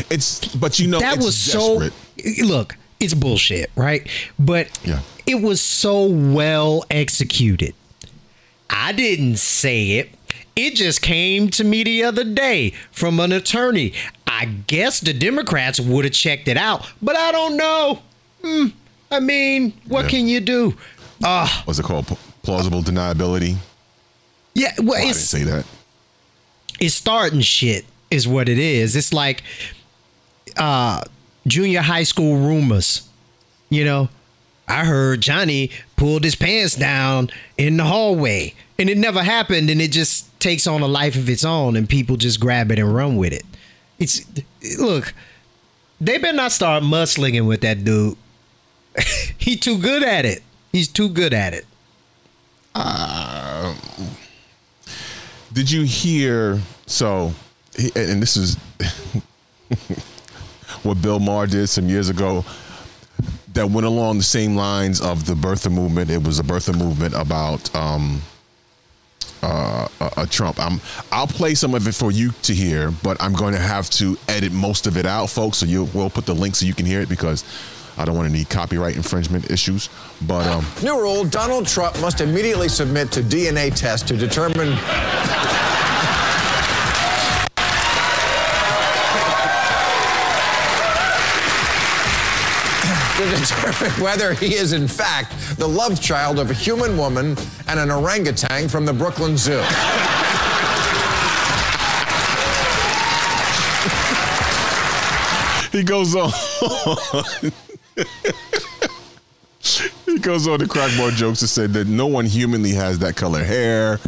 It's 0.09 0.53
but 0.55 0.79
you 0.79 0.87
know 0.87 0.99
that 0.99 1.17
it's 1.17 1.25
was 1.25 1.45
desperate. 1.45 1.93
so. 2.39 2.45
Look, 2.45 2.75
it's 2.99 3.13
bullshit, 3.13 3.71
right? 3.75 4.07
But 4.37 4.67
Yeah. 4.83 4.99
it 5.25 5.41
was 5.41 5.61
so 5.61 6.05
well 6.05 6.83
executed. 6.89 7.73
I 8.69 8.91
didn't 8.91 9.37
say 9.37 9.91
it. 9.91 10.09
It 10.55 10.75
just 10.75 11.01
came 11.01 11.49
to 11.51 11.63
me 11.63 11.83
the 11.83 12.03
other 12.03 12.23
day 12.23 12.71
from 12.91 13.19
an 13.19 13.31
attorney. 13.31 13.93
I 14.27 14.45
guess 14.45 14.99
the 15.01 15.13
Democrats 15.13 15.79
would 15.79 16.05
have 16.05 16.13
checked 16.13 16.47
it 16.47 16.57
out, 16.57 16.85
but 17.01 17.15
I 17.15 17.31
don't 17.31 17.57
know. 17.57 17.99
Hmm. 18.43 18.67
I 19.11 19.19
mean, 19.19 19.73
what 19.87 20.03
Yeah. 20.05 20.09
can 20.09 20.27
you 20.27 20.39
do? 20.39 20.75
Uh, 21.23 21.47
What's 21.65 21.79
it 21.79 21.83
called? 21.83 22.07
P- 22.07 22.17
Plausible 22.43 22.81
deniability. 22.83 23.57
Yeah, 24.55 24.73
well, 24.79 24.93
Oh, 24.93 24.95
I 24.95 25.01
didn't 25.01 25.11
it's 25.11 25.19
say 25.19 25.43
that. 25.43 25.65
it's 26.79 26.95
starting 26.95 27.41
shit 27.41 27.85
is 28.09 28.27
what 28.27 28.49
it 28.49 28.57
is. 28.57 28.95
It's 28.95 29.13
like 29.13 29.43
uh 30.57 31.03
junior 31.45 31.81
high 31.81 32.03
school 32.03 32.37
rumors. 32.37 33.07
You 33.69 33.85
know, 33.85 34.09
I 34.67 34.85
heard 34.85 35.21
Johnny 35.21 35.69
pulled 35.95 36.23
his 36.23 36.35
pants 36.35 36.75
down 36.75 37.29
in 37.57 37.77
the 37.77 37.83
hallway 37.83 38.53
and 38.79 38.89
it 38.89 38.97
never 38.97 39.21
happened 39.23 39.69
and 39.69 39.81
it 39.81 39.91
just 39.91 40.27
takes 40.39 40.65
on 40.67 40.81
a 40.81 40.87
life 40.87 41.15
of 41.15 41.29
its 41.29 41.43
own 41.45 41.75
and 41.75 41.87
people 41.89 42.15
just 42.17 42.39
grab 42.39 42.71
it 42.71 42.79
and 42.79 42.93
run 42.95 43.17
with 43.17 43.33
it. 43.33 43.43
It's 43.99 44.21
look, 44.79 45.13
they 45.99 46.17
better 46.17 46.35
not 46.37 46.51
start 46.51 46.83
mudslinging 46.83 47.47
with 47.47 47.61
that 47.61 47.83
dude. 47.83 48.17
he 49.37 49.55
too 49.57 49.77
good 49.77 50.03
at 50.03 50.25
it. 50.25 50.41
He's 50.71 50.87
too 50.87 51.09
good 51.09 51.33
at 51.33 51.53
it. 51.53 51.65
Did 55.55 55.71
you 55.71 55.83
hear? 55.83 56.59
So, 56.85 57.33
and 57.95 58.21
this 58.21 58.35
is 58.35 58.55
what 60.83 61.01
Bill 61.01 61.19
Maher 61.19 61.47
did 61.47 61.67
some 61.67 61.87
years 61.87 62.09
ago. 62.09 62.43
That 63.53 63.69
went 63.69 63.87
along 63.87 64.17
the 64.17 64.23
same 64.23 64.57
lines 64.57 64.99
of 64.99 65.25
the 65.25 65.33
birther 65.33 65.71
movement. 65.71 66.09
It 66.09 66.21
was 66.21 66.39
a 66.39 66.43
birther 66.43 66.77
movement 66.77 67.13
about 67.13 67.73
um, 67.73 68.21
uh, 69.41 69.87
Trump. 70.29 70.59
I'm, 70.59 70.81
I'll 71.09 71.25
play 71.25 71.55
some 71.55 71.73
of 71.73 71.87
it 71.87 71.95
for 71.95 72.11
you 72.11 72.31
to 72.43 72.53
hear, 72.53 72.91
but 72.91 73.15
I'm 73.23 73.31
going 73.31 73.53
to 73.53 73.59
have 73.59 73.89
to 73.91 74.17
edit 74.27 74.51
most 74.51 74.87
of 74.87 74.97
it 74.97 75.05
out, 75.05 75.27
folks. 75.27 75.59
So 75.59 75.65
you 75.65 75.85
will 75.93 76.09
put 76.09 76.25
the 76.25 76.35
link 76.35 76.55
so 76.55 76.65
you 76.65 76.73
can 76.73 76.85
hear 76.85 76.99
it 76.99 77.07
because 77.07 77.45
I 77.97 78.05
don't 78.05 78.15
want 78.15 78.29
any 78.29 78.45
copyright 78.45 78.95
infringement 78.95 79.49
issues. 79.49 79.89
But 80.27 80.45
um, 80.47 80.65
New 80.83 80.99
rule 80.99 81.23
Donald 81.25 81.67
Trump 81.67 81.99
must 82.01 82.21
immediately 82.21 82.69
submit 82.69 83.11
to 83.13 83.21
DNA 83.21 83.73
test 83.75 84.07
to 84.09 84.17
determine. 84.17 84.77
to 93.15 93.25
determine 93.29 93.91
whether 94.01 94.33
he 94.33 94.55
is 94.55 94.73
in 94.73 94.89
fact 94.89 95.57
the 95.57 95.67
love 95.67 96.01
child 96.01 96.37
of 96.37 96.51
a 96.51 96.53
human 96.53 96.97
woman 96.97 97.37
and 97.69 97.79
an 97.79 97.89
orangutan 97.89 98.67
from 98.67 98.85
the 98.85 98.91
Brooklyn 98.91 99.37
Zoo. 99.37 99.63
he 105.71 105.83
goes 105.83 106.13
on. 106.15 106.31
he 110.05 110.19
goes 110.19 110.47
on 110.47 110.59
to 110.59 110.67
crack 110.67 110.95
more 110.97 111.11
jokes 111.11 111.41
and 111.41 111.49
said 111.49 111.73
that 111.73 111.87
no 111.87 112.05
one 112.07 112.25
humanly 112.25 112.71
has 112.71 112.99
that 112.99 113.15
color 113.15 113.43
hair, 113.43 113.99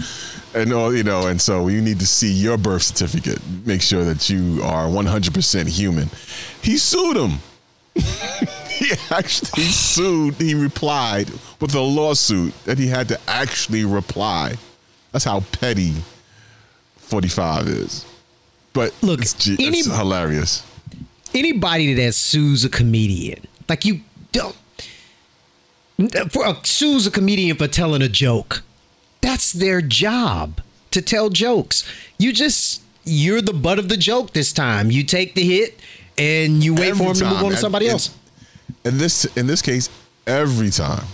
and 0.54 0.72
all 0.74 0.96
you 0.96 1.04
know, 1.04 1.28
and 1.28 1.42
so 1.42 1.68
you 1.68 1.82
need 1.82 2.00
to 2.00 2.08
see 2.08 2.32
your 2.32 2.58
birth 2.58 2.84
certificate. 2.84 3.40
Make 3.66 3.82
sure 3.82 4.04
that 4.04 4.30
you 4.30 4.62
are 4.64 4.86
100% 4.88 5.68
human. 5.68 6.10
He 6.62 6.78
sued 6.78 7.18
him. 7.18 7.40
he 8.70 8.92
actually 9.10 9.64
sued. 9.64 10.36
He 10.36 10.54
replied 10.54 11.30
with 11.60 11.74
a 11.74 11.82
lawsuit 11.82 12.54
that 12.66 12.78
he 12.78 12.88
had 12.88 13.08
to 13.10 13.20
actually 13.28 13.86
reply. 13.86 14.56
That's 15.12 15.26
how 15.26 15.40
petty 15.52 15.94
45 16.98 17.68
is. 17.68 18.06
But 18.74 18.94
Look, 19.02 19.22
it's, 19.22 19.48
any- 19.48 19.80
it's 19.80 19.88
hilarious. 19.88 20.64
anybody 21.34 21.96
that 21.96 22.14
sues 22.14 22.64
a 22.64 22.70
comedian, 22.70 23.44
like 23.70 23.86
you 23.86 24.02
don't 24.32 24.56
for 26.32 26.46
uh, 26.46 26.56
sues 26.64 27.08
a 27.08 27.12
comedian 27.12 27.58
for 27.58 27.68
telling 27.68 28.02
a 28.02 28.10
joke. 28.10 28.62
That's 29.22 29.52
their 29.52 29.82
job 29.82 30.62
to 30.92 31.02
tell 31.02 31.30
jokes. 31.30 31.84
You 32.20 32.32
just 32.34 32.82
you're 33.04 33.42
the 33.42 33.54
butt 33.54 33.80
of 33.80 33.90
the 33.90 33.98
joke 33.98 34.34
this 34.34 34.54
time. 34.54 34.92
You 34.92 35.04
take 35.04 35.34
the 35.36 35.44
hit 35.44 35.80
and 36.18 36.64
you 36.64 36.74
wait 36.76 36.90
Every 36.90 37.06
for 37.06 37.12
him 37.12 37.16
to 37.18 37.26
move 37.26 37.44
on 37.44 37.52
to 37.52 37.58
somebody 37.58 37.88
else. 37.90 38.16
In 38.86 38.98
this 38.98 39.26
in 39.38 39.48
this 39.48 39.62
case, 39.62 39.90
every 40.28 40.70
time. 40.70 41.06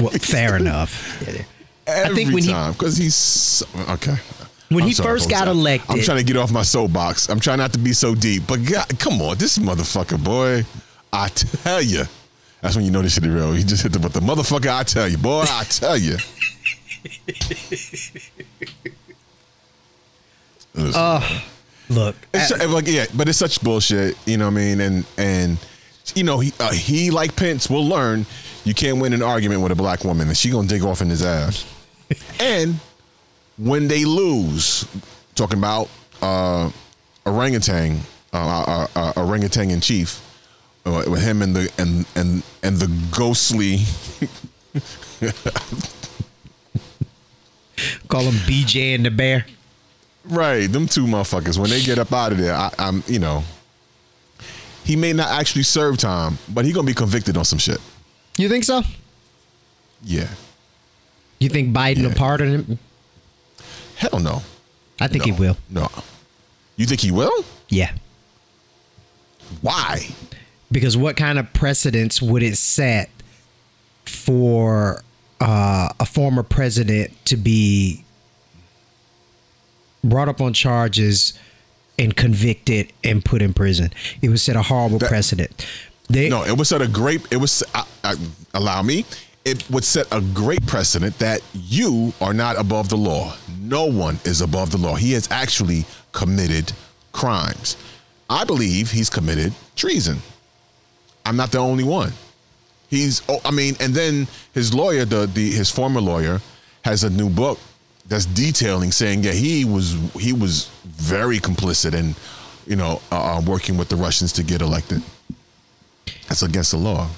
Well, 0.00 0.10
fair 0.10 0.56
enough. 0.62 1.22
Every 1.86 2.14
think 2.16 2.34
when 2.34 2.42
he- 2.42 2.50
time 2.50 2.72
because 2.72 2.96
he's 2.96 3.62
okay. 3.90 4.16
When 4.70 4.82
I'm 4.82 4.88
he 4.88 4.94
sorry, 4.94 5.08
first 5.18 5.30
got 5.30 5.46
I- 5.46 5.52
elected, 5.52 5.90
I'm 5.90 6.00
trying 6.02 6.18
to 6.18 6.24
get 6.24 6.36
off 6.36 6.50
my 6.50 6.62
soapbox. 6.62 7.28
I'm 7.28 7.38
trying 7.38 7.58
not 7.58 7.72
to 7.74 7.78
be 7.78 7.92
so 7.92 8.14
deep, 8.14 8.44
but 8.46 8.64
God, 8.64 8.98
come 8.98 9.20
on, 9.22 9.36
this 9.38 9.58
motherfucker, 9.58 10.22
boy, 10.22 10.64
I 11.14 11.28
tell 11.28 11.80
you. 11.80 12.04
That's 12.60 12.76
when 12.76 12.84
you 12.84 12.90
know 12.90 13.02
this 13.02 13.14
shit 13.14 13.24
is 13.24 13.30
real. 13.30 13.52
He 13.52 13.62
just 13.62 13.82
hit 13.82 13.92
the 13.92 13.98
but 13.98 14.12
the 14.12 14.20
motherfucker. 14.20 14.68
I 14.74 14.82
tell 14.82 15.08
you, 15.08 15.18
boy, 15.18 15.44
I 15.48 15.64
tell 15.64 15.96
you. 15.96 16.16
Uh, 20.76 21.40
look, 21.88 22.16
It's 22.32 22.48
su- 22.48 22.66
like 22.66 22.88
yeah, 22.88 23.06
but 23.14 23.28
it's 23.28 23.38
such 23.38 23.60
bullshit. 23.62 24.16
You 24.26 24.38
know 24.38 24.46
what 24.46 24.54
I 24.54 24.54
mean? 24.54 24.80
And 24.80 25.04
and 25.16 25.58
you 26.16 26.24
know 26.24 26.40
he 26.40 26.52
uh, 26.58 26.72
he 26.72 27.10
like 27.10 27.36
Pence 27.36 27.70
will 27.70 27.86
learn 27.86 28.26
you 28.64 28.74
can't 28.74 28.98
win 29.00 29.12
an 29.12 29.22
argument 29.22 29.60
with 29.62 29.70
a 29.72 29.76
black 29.76 30.04
woman, 30.04 30.26
and 30.28 30.36
she 30.36 30.50
gonna 30.50 30.66
dig 30.66 30.82
off 30.82 31.00
in 31.00 31.08
his 31.08 31.22
ass. 31.22 31.64
and 32.40 32.80
when 33.56 33.86
they 33.86 34.04
lose, 34.04 34.84
talking 35.36 35.58
about 35.58 35.88
uh, 36.22 36.70
orangutan, 37.24 38.00
uh, 38.32 38.86
uh, 38.96 38.98
uh, 38.98 39.12
orangutan 39.16 39.70
in 39.70 39.80
chief, 39.80 40.20
with 40.84 41.22
him 41.22 41.42
and 41.42 41.54
the 41.56 41.70
and 41.78 42.06
and 42.14 42.42
and 42.62 42.76
the 42.78 42.88
ghostly. 43.16 43.78
call 48.08 48.22
him 48.22 48.34
BJ 48.46 48.94
and 48.94 49.04
the 49.04 49.10
Bear. 49.10 49.46
Right, 50.24 50.66
them 50.70 50.86
two 50.86 51.04
motherfuckers. 51.06 51.58
When 51.58 51.70
they 51.70 51.82
get 51.82 51.98
up 51.98 52.12
out 52.12 52.32
of 52.32 52.38
there, 52.38 52.54
I, 52.54 52.70
I'm, 52.78 53.02
you 53.06 53.18
know, 53.18 53.44
he 54.84 54.96
may 54.96 55.12
not 55.12 55.28
actually 55.28 55.64
serve 55.64 55.98
time, 55.98 56.38
but 56.48 56.64
he 56.64 56.72
gonna 56.72 56.86
be 56.86 56.94
convicted 56.94 57.36
on 57.36 57.44
some 57.44 57.58
shit. 57.58 57.78
You 58.38 58.48
think 58.48 58.64
so? 58.64 58.82
Yeah, 60.02 60.28
You 61.40 61.48
think 61.48 61.74
Biden 61.74 62.02
will 62.02 62.14
pardon 62.14 62.50
him? 62.50 62.78
hell 63.96 64.18
no, 64.20 64.42
I 65.00 65.08
think 65.08 65.24
he 65.24 65.32
will. 65.32 65.56
no. 65.70 65.88
You 66.76 66.84
think 66.86 67.00
he 67.00 67.10
will? 67.12 67.44
Yeah. 67.68 67.92
Why? 69.60 70.08
Because 70.70 70.96
what 70.96 71.16
kind 71.16 71.38
of 71.38 71.52
precedence 71.52 72.20
would 72.20 72.42
it 72.42 72.56
set 72.56 73.10
for 74.04 75.02
uh, 75.40 75.90
a 76.00 76.06
former 76.06 76.42
president 76.42 77.12
to 77.26 77.36
be 77.36 78.04
brought 80.02 80.28
up 80.28 80.40
on 80.40 80.52
charges 80.52 81.38
and 81.98 82.16
convicted 82.16 82.92
and 83.02 83.24
put 83.24 83.42
in 83.42 83.54
prison? 83.54 83.90
It 84.20 84.28
would 84.28 84.40
set 84.40 84.56
a 84.56 84.62
horrible 84.62 84.98
precedent. 84.98 85.66
They, 86.08 86.28
no, 86.28 86.44
it 86.44 86.56
would 86.56 86.66
set 86.66 86.82
a 86.82 86.88
great. 86.88 87.26
It 87.32 87.38
was. 87.38 87.62
I, 87.74 87.84
I, 88.02 88.14
allow 88.52 88.82
me. 88.82 89.04
It 89.44 89.68
would 89.70 89.84
set 89.84 90.06
a 90.10 90.20
great 90.20 90.66
precedent 90.66 91.18
that 91.18 91.42
you 91.52 92.12
are 92.20 92.32
not 92.32 92.58
above 92.58 92.88
the 92.88 92.96
law. 92.96 93.36
No 93.60 93.84
one 93.84 94.18
is 94.24 94.40
above 94.40 94.70
the 94.70 94.78
law. 94.78 94.94
He 94.94 95.12
has 95.12 95.30
actually 95.30 95.84
committed 96.12 96.72
crimes. 97.12 97.76
I 98.30 98.44
believe 98.44 98.90
he's 98.90 99.10
committed 99.10 99.52
treason. 99.76 100.18
I'm 101.24 101.36
not 101.36 101.50
the 101.52 101.58
only 101.58 101.84
one. 101.84 102.12
He's. 102.88 103.22
Oh, 103.28 103.40
I 103.44 103.50
mean, 103.50 103.74
and 103.80 103.94
then 103.94 104.28
his 104.52 104.74
lawyer, 104.74 105.04
the 105.04 105.26
the 105.26 105.50
his 105.50 105.70
former 105.70 106.00
lawyer, 106.00 106.40
has 106.84 107.04
a 107.04 107.10
new 107.10 107.28
book 107.28 107.58
that's 108.06 108.26
detailing, 108.26 108.92
saying 108.92 109.24
yeah, 109.24 109.32
he 109.32 109.64
was 109.64 109.96
he 110.18 110.32
was 110.32 110.68
very 110.84 111.38
complicit 111.38 111.94
in, 111.94 112.14
you 112.66 112.76
know, 112.76 113.00
uh, 113.10 113.36
uh, 113.36 113.40
working 113.40 113.76
with 113.76 113.88
the 113.88 113.96
Russians 113.96 114.32
to 114.34 114.42
get 114.42 114.60
elected. 114.60 115.02
That's 116.28 116.42
against 116.42 116.72
the 116.72 116.78
law. 116.78 117.08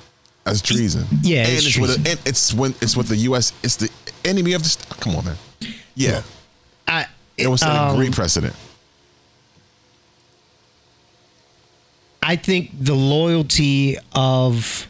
That's 0.44 0.62
treason. 0.62 1.06
Yeah, 1.22 1.42
and 1.42 1.52
it's 1.52 1.66
it's, 1.66 1.78
with 1.78 1.94
treason. 1.94 2.06
a, 2.06 2.10
and 2.10 2.20
it's 2.26 2.54
when 2.54 2.74
it's 2.80 2.96
with 2.96 3.08
the 3.08 3.16
U.S. 3.16 3.52
It's 3.62 3.76
the 3.76 3.90
enemy 4.24 4.52
of 4.52 4.62
the. 4.62 4.94
Come 5.00 5.16
on, 5.16 5.24
man. 5.24 5.36
Yeah, 5.96 6.22
I, 6.86 7.06
it 7.36 7.48
was 7.48 7.60
set 7.60 7.70
a 7.70 7.82
um, 7.88 7.96
great 7.96 8.12
precedent. 8.12 8.54
I 12.28 12.34
think 12.34 12.72
the 12.76 12.96
loyalty 12.96 13.96
of 14.12 14.88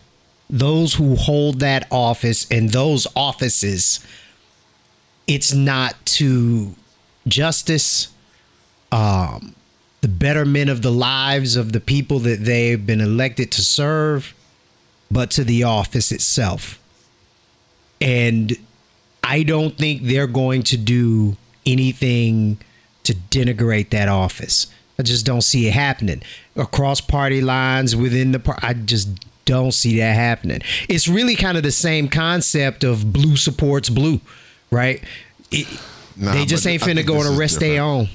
those 0.49 0.95
who 0.95 1.17
hold 1.17 1.61
that 1.61 1.87
office 1.91 2.47
and 2.51 2.71
those 2.71 3.07
offices, 3.15 4.01
it's 5.27 5.53
not 5.53 5.95
to 6.07 6.75
justice, 7.29 8.09
um, 8.91 9.55
the 10.01 10.09
betterment 10.09 10.71
of 10.71 10.81
the 10.81 10.91
lives 10.91 11.57
of 11.57 11.73
the 11.73 11.81
people 11.81 12.21
that 12.21 12.47
they've 12.47 12.87
been 12.87 13.03
elected 13.03 13.51
to 13.53 13.61
serve, 13.61 14.33
but 15.11 15.31
to 15.33 15.45
the 15.45 15.63
office 15.63 16.11
itself. 16.13 16.81
And 18.01 18.57
I 19.23 19.43
don't 19.43 19.77
think 19.77 20.05
they're 20.05 20.27
going 20.27 20.63
to 20.63 20.79
do 20.79 21.37
anything 21.67 22.57
to 23.03 23.13
denigrate 23.13 23.91
that 23.91 24.09
office. 24.09 24.69
I 24.99 25.03
just 25.03 25.27
don't 25.27 25.43
see 25.43 25.69
it 25.69 25.73
happening 25.73 26.23
across 26.57 27.01
party 27.01 27.41
lines 27.41 27.95
within 27.95 28.33
the. 28.33 28.39
Par- 28.39 28.59
I 28.63 28.73
just 28.75 29.09
don't 29.45 29.73
see 29.73 29.99
that 29.99 30.15
happening. 30.15 30.61
It's 30.89 31.07
really 31.07 31.37
kind 31.37 31.57
of 31.57 31.63
the 31.63 31.71
same 31.73 32.09
concept 32.09 32.83
of 32.83 33.13
blue 33.13 33.37
supports 33.37 33.89
blue, 33.89 34.21
right? 34.71 35.03
It, 35.51 35.67
Nah, 36.17 36.33
they 36.33 36.47
just 36.47 36.67
ain't 36.67 36.83
finna 36.83 37.05
go 37.07 37.21
and 37.21 37.39
arrest 37.39 37.61
their 37.61 37.83
own. 37.83 38.09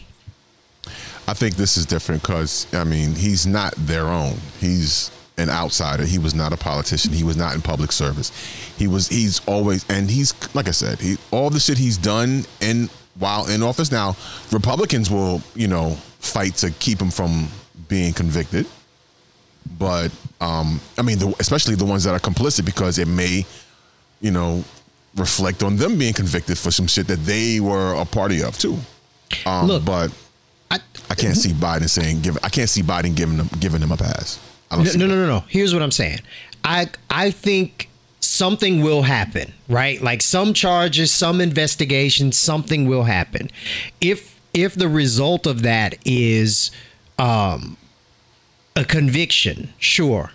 I 1.28 1.34
think 1.34 1.56
this 1.56 1.78
is 1.78 1.86
different 1.86 2.24
because 2.24 2.66
I 2.74 2.84
mean 2.84 3.14
he's 3.14 3.46
not 3.46 3.74
their 3.78 4.08
own. 4.08 4.38
He's 4.60 5.12
an 5.38 5.50
outsider. 5.50 6.06
He 6.06 6.18
was 6.18 6.34
not 6.34 6.52
a 6.52 6.58
politician. 6.58 7.14
He 7.14 7.24
was 7.24 7.38
not 7.38 7.54
in 7.54 7.62
public 7.62 7.92
service. 7.92 8.32
He 8.78 8.88
was. 8.88 9.08
He's 9.08 9.40
always 9.48 9.86
and 9.90 10.10
he's 10.10 10.34
like 10.56 10.68
I 10.68 10.72
said. 10.72 11.00
He 11.00 11.18
all 11.30 11.50
the 11.50 11.60
shit 11.60 11.78
he's 11.78 11.98
done 11.98 12.46
in 12.60 12.90
while 13.20 13.48
in 13.50 13.64
office. 13.64 13.92
Now 13.92 14.16
Republicans 14.52 15.10
will 15.10 15.42
you 15.56 15.68
know 15.68 15.92
fight 16.20 16.56
to 16.58 16.72
keep 16.72 17.00
him 17.02 17.12
from 17.12 17.48
being 17.88 18.14
convicted. 18.14 18.66
But 19.78 20.12
um, 20.40 20.80
I 20.98 21.02
mean, 21.04 21.20
the, 21.20 21.34
especially 21.40 21.76
the 21.76 21.86
ones 21.86 22.04
that 22.06 22.14
are 22.14 22.20
complicit 22.20 22.66
because 22.66 22.98
it 22.98 23.08
may, 23.08 23.46
you 24.20 24.32
know, 24.32 24.64
reflect 25.16 25.62
on 25.62 25.76
them 25.78 25.98
being 26.00 26.14
convicted 26.14 26.58
for 26.58 26.72
some 26.72 26.88
shit 26.88 27.08
that 27.08 27.20
they 27.26 27.60
were 27.60 27.94
a 27.94 28.06
party 28.06 28.42
of 28.42 28.58
too. 28.58 28.78
Um, 29.46 29.68
Look, 29.68 29.86
but 29.86 30.12
I, 30.72 30.80
I 31.10 31.16
can't 31.16 31.38
see 31.38 31.52
Biden 31.52 31.88
saying 31.90 32.22
give. 32.22 32.38
I 32.44 32.50
can't 32.50 32.70
see 32.70 32.82
Biden 32.82 33.16
giving 33.16 33.38
them 33.38 33.50
giving 33.60 33.82
them 33.82 33.92
a 33.92 33.98
pass. 33.98 34.40
I 34.72 34.76
don't 34.78 34.86
No, 34.86 34.92
see 34.92 34.98
no, 34.98 35.06
no, 35.06 35.16
no, 35.16 35.28
no. 35.28 35.44
Here's 35.48 35.74
what 35.74 35.84
I'm 35.84 35.92
saying. 35.92 36.20
I 36.64 36.90
I 37.10 37.30
think 37.30 37.90
something 38.42 38.82
will 38.82 39.04
happen, 39.04 39.54
right? 39.70 40.02
Like 40.02 40.24
some 40.24 40.56
charges, 40.56 41.14
some 41.14 41.40
investigation, 41.40 42.32
something 42.32 42.88
will 42.88 43.04
happen. 43.04 43.52
If 44.02 44.42
if 44.52 44.74
the 44.74 44.90
result 44.90 45.46
of 45.46 45.62
that 45.62 45.96
is 46.04 46.72
um, 47.20 47.78
a 48.76 48.84
conviction, 48.84 49.72
sure. 49.78 50.32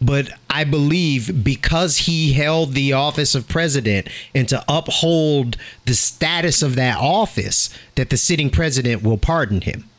But 0.00 0.30
I 0.48 0.62
believe 0.62 1.42
because 1.42 2.06
he 2.08 2.34
held 2.34 2.74
the 2.74 2.92
office 2.92 3.34
of 3.34 3.48
president 3.48 4.06
and 4.32 4.48
to 4.48 4.64
uphold 4.68 5.56
the 5.86 5.94
status 5.94 6.62
of 6.62 6.76
that 6.76 6.98
office, 6.98 7.68
that 7.96 8.10
the 8.10 8.16
sitting 8.16 8.50
president 8.50 9.02
will 9.02 9.18
pardon 9.18 9.62
him. 9.62 9.90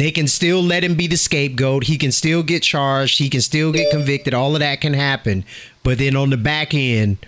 They 0.00 0.10
can 0.10 0.28
still 0.28 0.62
let 0.62 0.82
him 0.82 0.94
be 0.94 1.06
the 1.06 1.18
scapegoat. 1.18 1.84
He 1.84 1.98
can 1.98 2.10
still 2.10 2.42
get 2.42 2.62
charged. 2.62 3.18
He 3.18 3.28
can 3.28 3.42
still 3.42 3.70
get 3.70 3.90
convicted. 3.90 4.32
All 4.32 4.54
of 4.56 4.60
that 4.60 4.80
can 4.80 4.94
happen. 4.94 5.44
But 5.82 5.98
then 5.98 6.16
on 6.16 6.30
the 6.30 6.36
back 6.36 6.74
end, 6.74 7.18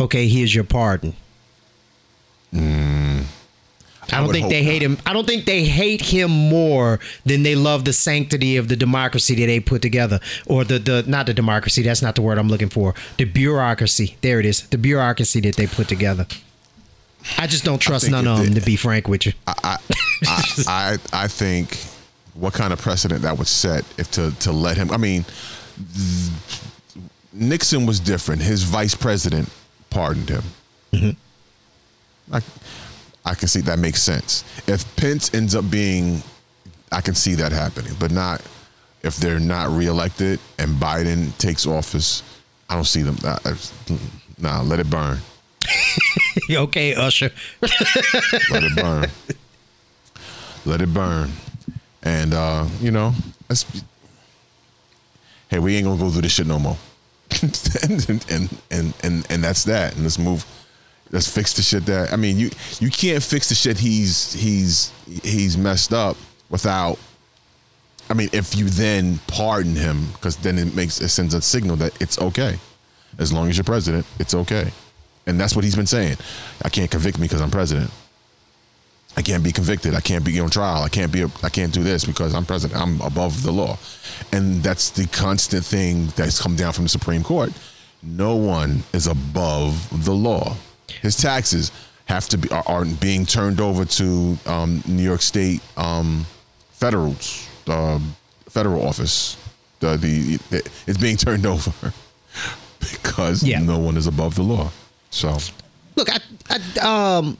okay, 0.00 0.28
here's 0.28 0.54
your 0.54 0.64
pardon. 0.64 1.14
Mm. 2.52 3.24
I 4.12 4.20
don't 4.20 4.32
think 4.32 4.48
they 4.48 4.62
hate 4.62 4.82
him. 4.82 4.98
I 5.04 5.12
don't 5.12 5.26
think 5.26 5.44
they 5.44 5.64
hate 5.64 6.00
him 6.00 6.30
more 6.30 6.98
than 7.26 7.42
they 7.42 7.54
love 7.54 7.84
the 7.84 7.92
sanctity 7.92 8.56
of 8.56 8.68
the 8.68 8.76
democracy 8.76 9.34
that 9.34 9.46
they 9.46 9.60
put 9.60 9.82
together, 9.82 10.20
or 10.46 10.64
the 10.64 10.78
the 10.78 11.04
not 11.06 11.26
the 11.26 11.34
democracy. 11.34 11.82
That's 11.82 12.02
not 12.02 12.14
the 12.14 12.22
word 12.22 12.38
I'm 12.38 12.48
looking 12.48 12.70
for. 12.70 12.94
The 13.18 13.24
bureaucracy. 13.24 14.16
There 14.22 14.40
it 14.40 14.46
is. 14.46 14.66
The 14.68 14.78
bureaucracy 14.78 15.40
that 15.40 15.56
they 15.56 15.66
put 15.66 15.88
together. 15.88 16.26
I 17.36 17.46
just 17.46 17.64
don't 17.64 17.80
trust 17.80 18.10
none 18.10 18.26
of 18.26 18.44
them. 18.44 18.54
To 18.54 18.60
be 18.60 18.76
frank 18.76 19.08
with 19.08 19.26
you, 19.26 19.32
I, 19.46 19.54
I, 19.64 19.78
I, 20.66 20.98
I 21.12 21.28
think 21.28 21.76
what 22.34 22.54
kind 22.54 22.72
of 22.72 22.80
precedent 22.80 23.22
that 23.22 23.36
would 23.36 23.48
set 23.48 23.84
if 23.98 24.10
to 24.12 24.30
to 24.40 24.52
let 24.52 24.76
him. 24.76 24.90
I 24.90 24.96
mean, 24.96 25.24
Nixon 27.32 27.86
was 27.86 28.00
different. 28.00 28.42
His 28.42 28.62
vice 28.62 28.94
president 28.94 29.48
pardoned 29.90 30.28
him. 30.28 31.16
I, 32.32 32.40
I 33.24 33.34
can 33.34 33.48
see 33.48 33.60
that 33.62 33.78
makes 33.78 34.02
sense. 34.02 34.44
If 34.66 34.96
Pence 34.96 35.32
ends 35.34 35.54
up 35.54 35.70
being, 35.70 36.22
I 36.90 37.00
can 37.00 37.14
see 37.14 37.34
that 37.36 37.52
happening, 37.52 37.94
but 37.98 38.10
not 38.10 38.42
if 39.02 39.16
they're 39.16 39.40
not 39.40 39.70
reelected 39.70 40.40
and 40.58 40.76
Biden 40.76 41.36
takes 41.38 41.66
office. 41.66 42.22
I 42.68 42.74
don't 42.74 42.84
see 42.84 43.02
them. 43.02 43.16
Nah, 44.38 44.62
let 44.62 44.80
it 44.80 44.90
burn. 44.90 45.18
okay, 46.50 46.94
Usher. 46.94 47.30
Let 47.60 48.64
it 48.64 48.76
burn. 48.76 49.06
Let 50.64 50.80
it 50.80 50.94
burn. 50.94 51.30
And 52.02 52.32
uh, 52.32 52.66
you 52.80 52.90
know, 52.90 53.12
hey, 55.48 55.58
we 55.58 55.76
ain't 55.76 55.84
gonna 55.84 55.98
go 55.98 56.10
through 56.10 56.22
this 56.22 56.32
shit 56.32 56.46
no 56.46 56.58
more. 56.58 56.76
and, 57.82 58.24
and 58.30 58.62
and 58.70 58.94
and 59.02 59.26
and 59.30 59.44
that's 59.44 59.64
that. 59.64 59.94
And 59.94 60.02
let's 60.02 60.18
move. 60.18 60.44
Let's 61.10 61.32
fix 61.32 61.54
the 61.54 61.62
shit 61.62 61.86
that 61.86 62.12
I 62.12 62.16
mean 62.16 62.38
you 62.38 62.50
you 62.80 62.90
can't 62.90 63.22
fix 63.22 63.48
the 63.48 63.54
shit 63.54 63.78
he's 63.78 64.34
he's 64.34 64.92
he's 65.22 65.56
messed 65.56 65.94
up 65.94 66.18
without 66.50 66.98
I 68.10 68.14
mean 68.14 68.28
if 68.32 68.54
you 68.54 68.66
then 68.66 69.18
pardon 69.26 69.74
him 69.74 70.08
because 70.12 70.36
then 70.36 70.58
it 70.58 70.74
makes 70.74 71.00
it 71.00 71.08
sends 71.08 71.32
a 71.32 71.40
signal 71.40 71.76
that 71.76 71.98
it's 72.02 72.20
okay 72.20 72.58
as 73.18 73.32
long 73.32 73.48
as 73.48 73.56
you're 73.56 73.64
president 73.64 74.04
it's 74.18 74.34
okay 74.34 74.70
and 75.26 75.40
that's 75.40 75.56
what 75.56 75.64
he's 75.64 75.76
been 75.76 75.86
saying 75.86 76.18
I 76.62 76.68
can't 76.68 76.90
convict 76.90 77.18
me 77.18 77.24
because 77.24 77.40
I'm 77.40 77.50
president 77.50 77.90
I 79.18 79.22
can't 79.22 79.42
be 79.42 79.50
convicted. 79.50 79.96
I 79.96 80.00
can't 80.00 80.24
be 80.24 80.38
on 80.38 80.48
trial. 80.48 80.84
I 80.84 80.88
can't 80.88 81.10
be 81.10 81.24
I 81.42 81.48
can't 81.48 81.74
do 81.74 81.82
this 81.82 82.04
because 82.04 82.32
I'm 82.36 82.46
president. 82.46 82.80
I'm 82.80 83.00
above 83.00 83.42
the 83.42 83.50
law. 83.50 83.76
And 84.30 84.62
that's 84.62 84.90
the 84.90 85.08
constant 85.08 85.64
thing 85.64 86.06
that's 86.14 86.40
come 86.40 86.54
down 86.54 86.72
from 86.72 86.84
the 86.84 86.88
Supreme 86.88 87.24
Court. 87.24 87.52
No 88.00 88.36
one 88.36 88.84
is 88.92 89.08
above 89.08 90.04
the 90.04 90.12
law. 90.14 90.54
His 91.02 91.16
taxes 91.16 91.72
have 92.04 92.28
to 92.28 92.38
be 92.38 92.48
are, 92.50 92.62
are 92.68 92.84
being 92.84 93.26
turned 93.26 93.60
over 93.60 93.84
to 93.84 94.38
um, 94.46 94.84
New 94.86 95.02
York 95.02 95.20
State 95.22 95.62
um, 95.76 96.24
federals, 96.70 97.48
uh, 97.66 97.98
federal 98.48 98.86
office. 98.86 99.36
The, 99.80 99.96
the 99.96 100.62
it's 100.86 100.96
being 100.98 101.16
turned 101.16 101.44
over 101.54 101.92
because 102.78 103.42
Yeah. 103.42 103.58
no 103.58 103.78
one 103.78 103.96
is 103.96 104.06
above 104.06 104.36
the 104.36 104.42
law. 104.44 104.70
So. 105.10 105.36
Look, 105.96 106.08
I, 106.08 106.20
I 106.50 107.16
um 107.18 107.36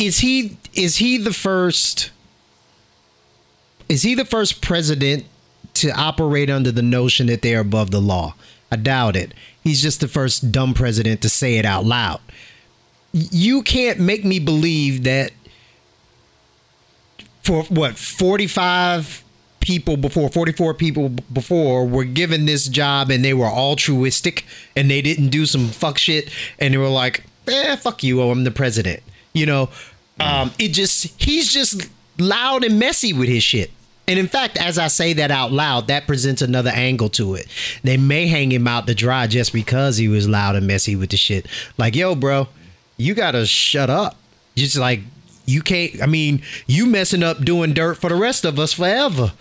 is 0.00 0.18
he 0.18 0.56
is 0.74 0.96
he 0.96 1.18
the 1.18 1.32
first 1.32 2.10
is 3.88 4.02
he 4.02 4.14
the 4.14 4.24
first 4.24 4.62
president 4.62 5.26
to 5.74 5.90
operate 5.90 6.48
under 6.48 6.72
the 6.72 6.82
notion 6.82 7.26
that 7.26 7.42
they're 7.42 7.60
above 7.60 7.90
the 7.90 8.00
law? 8.00 8.34
I 8.70 8.76
doubt 8.76 9.16
it. 9.16 9.34
He's 9.62 9.82
just 9.82 10.00
the 10.00 10.08
first 10.08 10.52
dumb 10.52 10.74
president 10.74 11.22
to 11.22 11.28
say 11.28 11.56
it 11.56 11.64
out 11.64 11.84
loud. 11.84 12.20
You 13.12 13.62
can't 13.62 13.98
make 13.98 14.24
me 14.24 14.38
believe 14.38 15.02
that 15.04 15.32
for 17.42 17.64
what 17.64 17.96
45 17.96 19.24
people 19.58 19.96
before 19.96 20.28
44 20.28 20.74
people 20.74 21.08
before 21.08 21.86
were 21.86 22.04
given 22.04 22.46
this 22.46 22.68
job 22.68 23.10
and 23.10 23.24
they 23.24 23.34
were 23.34 23.46
altruistic 23.46 24.44
and 24.76 24.90
they 24.90 25.02
didn't 25.02 25.28
do 25.28 25.44
some 25.44 25.68
fuck 25.68 25.98
shit 25.98 26.30
and 26.58 26.72
they 26.72 26.78
were 26.78 26.88
like 26.88 27.24
eh 27.46 27.76
fuck 27.76 28.02
you 28.02 28.22
oh, 28.22 28.30
I'm 28.30 28.44
the 28.44 28.50
president 28.50 29.02
you 29.34 29.46
know 29.46 29.68
um 30.20 30.52
it 30.58 30.68
just 30.68 31.20
he's 31.20 31.52
just 31.52 31.88
loud 32.18 32.64
and 32.64 32.78
messy 32.78 33.12
with 33.12 33.28
his 33.28 33.42
shit. 33.42 33.70
And 34.06 34.18
in 34.18 34.26
fact 34.26 34.56
as 34.56 34.78
I 34.78 34.88
say 34.88 35.12
that 35.14 35.30
out 35.30 35.52
loud 35.52 35.86
that 35.88 36.06
presents 36.06 36.42
another 36.42 36.70
angle 36.70 37.08
to 37.10 37.34
it. 37.34 37.46
They 37.82 37.96
may 37.96 38.26
hang 38.26 38.52
him 38.52 38.66
out 38.68 38.86
to 38.86 38.94
dry 38.94 39.26
just 39.26 39.52
because 39.52 39.96
he 39.96 40.08
was 40.08 40.28
loud 40.28 40.56
and 40.56 40.66
messy 40.66 40.96
with 40.96 41.10
the 41.10 41.16
shit. 41.16 41.46
Like 41.78 41.94
yo 41.94 42.14
bro 42.14 42.48
you 42.96 43.14
gotta 43.14 43.46
shut 43.46 43.88
up. 43.88 44.16
Just 44.56 44.76
like 44.76 45.00
you 45.46 45.62
can't 45.62 46.00
i 46.02 46.06
mean 46.06 46.42
you 46.66 46.86
messing 46.86 47.22
up 47.24 47.44
doing 47.44 47.72
dirt 47.72 47.96
for 47.96 48.08
the 48.08 48.14
rest 48.14 48.44
of 48.44 48.58
us 48.58 48.72
forever. 48.72 49.32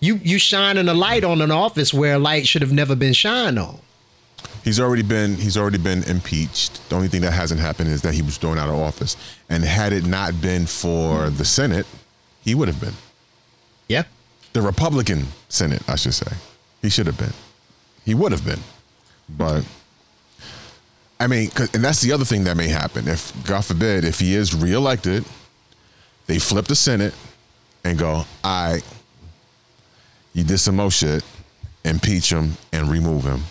You 0.00 0.16
you 0.22 0.38
shining 0.38 0.88
a 0.88 0.94
light 0.94 1.24
on 1.24 1.40
an 1.40 1.50
office 1.50 1.92
where 1.92 2.14
a 2.14 2.18
light 2.18 2.46
should 2.46 2.62
have 2.62 2.72
never 2.72 2.94
been 2.94 3.12
shined 3.12 3.58
on 3.58 3.80
he's 4.68 4.78
already 4.78 5.02
been 5.02 5.34
he's 5.34 5.56
already 5.56 5.78
been 5.78 6.02
impeached. 6.04 6.86
The 6.90 6.94
only 6.94 7.08
thing 7.08 7.22
that 7.22 7.32
hasn't 7.32 7.58
happened 7.58 7.88
is 7.88 8.02
that 8.02 8.12
he 8.12 8.20
was 8.20 8.36
thrown 8.36 8.58
out 8.58 8.68
of 8.68 8.74
office. 8.74 9.16
And 9.48 9.64
had 9.64 9.94
it 9.94 10.04
not 10.04 10.42
been 10.42 10.66
for 10.66 11.30
the 11.30 11.44
Senate, 11.44 11.86
he 12.42 12.54
would 12.54 12.68
have 12.68 12.78
been. 12.78 12.92
yeah 13.88 14.04
The 14.52 14.60
Republican 14.60 15.28
Senate, 15.48 15.82
I 15.88 15.96
should 15.96 16.12
say. 16.12 16.30
He 16.82 16.90
should 16.90 17.06
have 17.06 17.16
been. 17.16 17.32
He 18.04 18.14
would 18.14 18.30
have 18.30 18.44
been. 18.44 18.60
But 19.26 19.64
I 21.18 21.26
mean, 21.28 21.50
and 21.72 21.82
that's 21.82 22.02
the 22.02 22.12
other 22.12 22.26
thing 22.26 22.44
that 22.44 22.56
may 22.56 22.68
happen. 22.68 23.08
If 23.08 23.32
God 23.44 23.64
forbid, 23.64 24.04
if 24.04 24.20
he 24.20 24.34
is 24.34 24.54
reelected, 24.54 25.24
they 26.26 26.38
flip 26.38 26.66
the 26.66 26.76
Senate 26.76 27.14
and 27.84 27.98
go, 27.98 28.26
"All 28.44 28.72
right, 28.72 28.84
you 30.34 30.44
did 30.44 30.58
some 30.58 30.76
more 30.76 30.90
shit, 30.90 31.24
impeach 31.84 32.30
him 32.30 32.58
and 32.70 32.90
remove 32.90 33.24
him," 33.24 33.42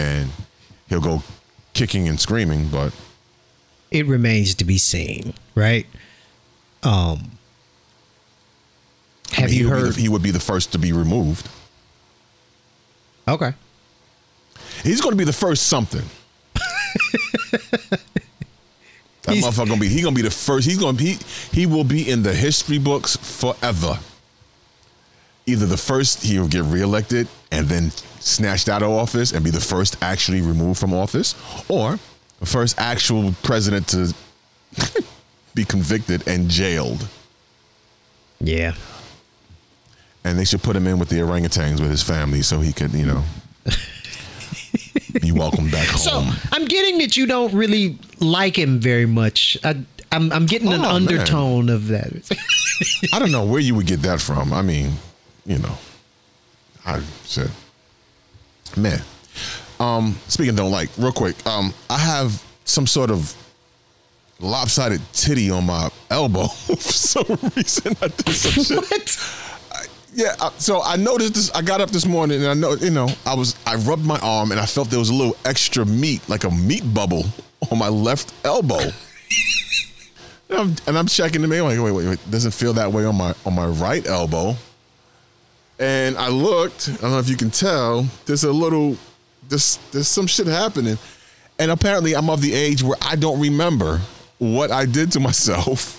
and 0.00 0.30
he'll 0.88 1.00
go 1.00 1.22
kicking 1.74 2.08
and 2.08 2.18
screaming. 2.18 2.68
But 2.68 2.92
it 3.90 4.06
remains 4.06 4.54
to 4.56 4.64
be 4.64 4.78
seen 4.78 5.34
right 5.54 5.86
um 6.82 7.32
I 9.32 9.42
have 9.42 9.44
mean, 9.46 9.48
he 9.52 9.58
you 9.58 9.64
be 9.64 9.70
heard 9.70 9.92
the- 9.94 10.00
he 10.00 10.08
would 10.08 10.22
be 10.22 10.30
the 10.30 10.40
first 10.40 10.72
to 10.72 10.78
be 10.78 10.92
removed. 10.92 11.48
okay 13.28 13.52
He's 14.82 15.00
going 15.02 15.12
to 15.12 15.16
be 15.18 15.24
the 15.24 15.32
first 15.32 15.64
something. 15.66 16.04
that 19.22 19.34
He's- 19.34 19.44
motherfucker 19.44 19.68
gonna 19.68 19.80
be. 19.80 19.88
He 19.88 20.00
gonna 20.02 20.14
be 20.16 20.22
the 20.22 20.30
first. 20.30 20.66
He's 20.66 20.78
gonna 20.78 20.96
be. 20.96 21.18
He 21.52 21.66
will 21.66 21.84
be 21.84 22.08
in 22.10 22.22
the 22.22 22.32
history 22.34 22.78
books 22.78 23.16
forever. 23.16 23.98
Either 25.50 25.66
the 25.66 25.76
first 25.76 26.22
he 26.22 26.38
will 26.38 26.48
get 26.48 26.62
reelected 26.64 27.26
and 27.50 27.66
then 27.66 27.90
snatched 28.20 28.68
out 28.68 28.82
of 28.82 28.90
office 28.90 29.32
and 29.32 29.42
be 29.44 29.50
the 29.50 29.60
first 29.60 29.96
actually 30.02 30.40
removed 30.42 30.78
from 30.78 30.92
office, 30.94 31.34
or 31.68 31.98
the 32.38 32.46
first 32.46 32.78
actual 32.78 33.34
president 33.42 33.88
to 33.88 34.14
be 35.54 35.64
convicted 35.64 36.26
and 36.28 36.48
jailed. 36.48 37.08
yeah 38.40 38.74
And 40.24 40.38
they 40.38 40.44
should 40.44 40.62
put 40.62 40.76
him 40.76 40.86
in 40.86 40.98
with 40.98 41.08
the 41.08 41.16
orangutans 41.16 41.80
with 41.80 41.90
his 41.90 42.02
family 42.02 42.42
so 42.42 42.60
he 42.60 42.72
could, 42.72 42.92
you 42.92 43.06
know, 43.06 43.24
be 45.20 45.32
welcomed 45.32 45.72
back 45.72 45.88
home. 45.96 45.98
so 45.98 46.12
i'm 46.52 46.64
getting 46.66 46.98
that 46.98 47.16
you 47.16 47.26
don't 47.26 47.52
really 47.52 47.98
like 48.20 48.56
him 48.56 48.78
very 48.78 49.06
much 49.06 49.58
I, 49.64 49.82
I'm, 50.12 50.30
I'm 50.32 50.46
getting 50.46 50.68
an 50.72 50.80
Oh, 50.80 50.82
man. 50.82 50.94
undertone 51.08 51.68
of 51.68 51.88
that 51.88 52.12
I 53.12 53.18
don't 53.18 53.32
know 53.32 53.44
where 53.44 53.60
you 53.60 53.74
would 53.74 53.86
get 53.86 54.00
that 54.02 54.20
from. 54.22 54.52
I 54.54 54.62
mean, 54.62 54.92
you 55.50 55.58
know, 55.58 55.76
I 56.86 57.00
said, 57.24 57.50
man. 58.76 59.02
Um, 59.80 60.16
speaking 60.28 60.50
of 60.50 60.56
don't 60.56 60.70
like, 60.70 60.90
real 60.96 61.10
quick, 61.10 61.44
um, 61.44 61.74
I 61.88 61.98
have 61.98 62.40
some 62.64 62.86
sort 62.86 63.10
of 63.10 63.34
lopsided 64.38 65.00
titty 65.12 65.50
on 65.50 65.66
my 65.66 65.90
elbow 66.08 66.46
for 66.66 66.76
some 66.76 67.26
reason. 67.56 67.96
I 68.00 68.08
did 68.08 68.28
some 68.28 68.64
shit. 68.64 68.80
what 68.80 69.88
Yeah, 70.14 70.36
I, 70.40 70.52
so 70.58 70.82
I 70.84 70.94
noticed 70.94 71.34
this. 71.34 71.50
I 71.50 71.62
got 71.62 71.80
up 71.80 71.90
this 71.90 72.06
morning 72.06 72.42
and 72.42 72.48
I 72.48 72.54
know, 72.54 72.74
you 72.74 72.90
know, 72.90 73.08
I 73.26 73.34
was 73.34 73.56
I 73.66 73.74
rubbed 73.74 74.06
my 74.06 74.20
arm 74.20 74.52
and 74.52 74.60
I 74.60 74.66
felt 74.66 74.88
there 74.88 75.00
was 75.00 75.10
a 75.10 75.14
little 75.14 75.36
extra 75.44 75.84
meat, 75.84 76.26
like 76.28 76.44
a 76.44 76.50
meat 76.50 76.84
bubble, 76.94 77.24
on 77.72 77.78
my 77.78 77.88
left 77.88 78.32
elbow. 78.44 78.78
and, 80.48 80.58
I'm, 80.58 80.76
and 80.86 80.96
I'm 80.96 81.06
checking 81.08 81.42
the 81.42 81.48
mail. 81.48 81.64
Like, 81.64 81.80
wait, 81.80 81.90
wait, 81.90 82.06
wait, 82.06 82.30
doesn't 82.30 82.52
feel 82.52 82.72
that 82.74 82.92
way 82.92 83.04
on 83.04 83.16
my 83.16 83.34
on 83.44 83.56
my 83.56 83.66
right 83.66 84.06
elbow. 84.06 84.54
And 85.80 86.16
I 86.16 86.28
looked. 86.28 86.88
I 86.88 86.96
don't 87.00 87.10
know 87.10 87.18
if 87.18 87.28
you 87.28 87.36
can 87.36 87.50
tell. 87.50 88.06
There's 88.26 88.44
a 88.44 88.52
little, 88.52 88.96
there's 89.48 89.78
there's 89.90 90.08
some 90.08 90.26
shit 90.28 90.46
happening, 90.46 90.98
and 91.58 91.70
apparently 91.70 92.14
I'm 92.14 92.30
of 92.30 92.42
the 92.42 92.54
age 92.54 92.82
where 92.82 92.98
I 93.00 93.16
don't 93.16 93.40
remember 93.40 94.00
what 94.38 94.70
I 94.70 94.86
did 94.86 95.10
to 95.12 95.20
myself 95.28 95.96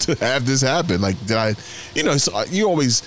to 0.00 0.14
have 0.16 0.46
this 0.46 0.60
happen. 0.60 1.00
Like, 1.00 1.18
did 1.26 1.36
I, 1.36 1.54
you 1.94 2.02
know, 2.02 2.16
so 2.16 2.34
uh, 2.34 2.44
you 2.48 2.66
always, 2.68 3.02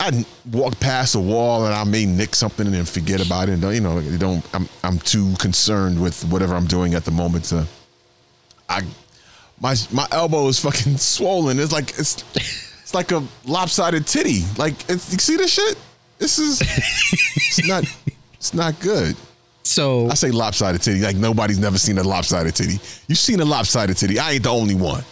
I 0.00 0.24
walk 0.52 0.78
past 0.80 1.14
a 1.14 1.20
wall 1.20 1.64
and 1.66 1.74
I 1.74 1.84
may 1.84 2.06
nick 2.06 2.34
something 2.34 2.66
and 2.66 2.74
then 2.74 2.84
forget 2.84 3.24
about 3.24 3.48
it. 3.48 3.52
And 3.52 3.74
you 3.74 3.80
know, 3.80 4.00
don't, 4.18 4.44
I'm, 4.54 4.68
I'm 4.84 4.98
too 4.98 5.34
concerned 5.38 6.00
with 6.00 6.24
whatever 6.24 6.54
I'm 6.54 6.66
doing 6.66 6.94
at 6.94 7.04
the 7.04 7.10
moment 7.10 7.46
to, 7.46 7.66
I, 8.68 8.82
my, 9.60 9.74
my 9.90 10.06
elbow 10.12 10.46
is 10.48 10.58
fucking 10.58 10.96
swollen. 10.98 11.58
It's 11.58 11.72
like, 11.72 11.90
it's, 11.98 12.24
it's 12.88 12.94
like 12.94 13.12
a 13.12 13.22
lopsided 13.44 14.06
titty. 14.06 14.44
Like, 14.56 14.72
it's, 14.88 15.12
you 15.12 15.18
see 15.18 15.36
this 15.36 15.52
shit? 15.52 15.76
This 16.16 16.38
is, 16.38 16.62
it's 16.62 17.68
not, 17.68 17.84
it's 18.32 18.54
not 18.54 18.80
good. 18.80 19.14
so 19.62 20.08
I 20.08 20.14
say 20.14 20.30
lopsided 20.30 20.80
titty 20.80 21.00
like 21.02 21.16
nobody's 21.16 21.58
never 21.58 21.76
seen 21.76 21.98
a 21.98 22.02
lopsided 22.02 22.54
titty. 22.56 22.80
You've 23.06 23.18
seen 23.18 23.40
a 23.40 23.44
lopsided 23.44 23.98
titty. 23.98 24.18
I 24.18 24.32
ain't 24.32 24.44
the 24.44 24.48
only 24.48 24.74
one. 24.74 25.04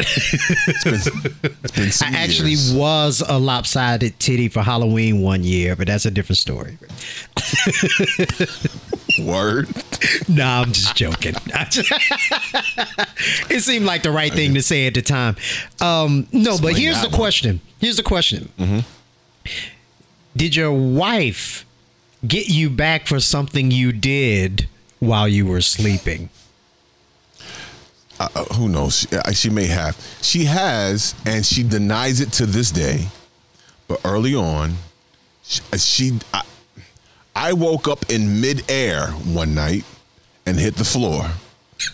It's 0.00 0.84
been, 0.84 1.50
it's 1.64 2.00
been 2.00 2.14
I 2.14 2.18
actually 2.18 2.50
years. 2.50 2.72
was 2.74 3.22
a 3.26 3.38
lopsided 3.38 4.18
titty 4.18 4.48
for 4.48 4.62
Halloween 4.62 5.20
one 5.20 5.44
year, 5.44 5.76
but 5.76 5.86
that's 5.86 6.06
a 6.06 6.10
different 6.10 6.38
story. 6.38 6.78
word. 9.18 9.68
nah, 10.28 10.62
I'm 10.62 10.72
just 10.72 10.96
joking. 10.96 11.34
it 13.50 13.62
seemed 13.62 13.86
like 13.86 14.02
the 14.02 14.10
right 14.10 14.32
thing 14.32 14.54
to 14.54 14.62
say 14.62 14.86
at 14.86 14.94
the 14.94 15.02
time. 15.02 15.36
Um, 15.80 16.26
no, 16.32 16.58
but 16.58 16.76
here's 16.76 17.00
the 17.00 17.08
one. 17.08 17.16
question. 17.16 17.60
Here's 17.78 17.96
the 17.96 18.02
question. 18.02 18.50
Did 20.36 20.56
your 20.56 20.72
wife 20.72 21.66
get 22.26 22.48
you 22.48 22.70
back 22.70 23.06
for 23.06 23.20
something 23.20 23.70
you 23.70 23.92
did 23.92 24.68
while 24.98 25.28
you 25.28 25.46
were 25.46 25.60
sleeping? 25.60 26.30
Uh, 28.20 28.44
who 28.54 28.68
knows? 28.68 29.06
She, 29.28 29.34
she 29.34 29.50
may 29.50 29.64
have. 29.66 29.96
She 30.20 30.44
has, 30.44 31.14
and 31.24 31.44
she 31.44 31.62
denies 31.62 32.20
it 32.20 32.30
to 32.34 32.44
this 32.44 32.70
day. 32.70 33.08
But 33.88 34.02
early 34.04 34.34
on, 34.34 34.74
she, 35.42 35.62
uh, 35.72 35.76
she 35.78 36.18
I, 36.34 36.42
I 37.34 37.52
woke 37.54 37.88
up 37.88 38.10
in 38.10 38.42
midair 38.42 39.06
one 39.08 39.54
night 39.54 39.84
and 40.44 40.58
hit 40.58 40.74
the 40.76 40.84
floor 40.84 41.30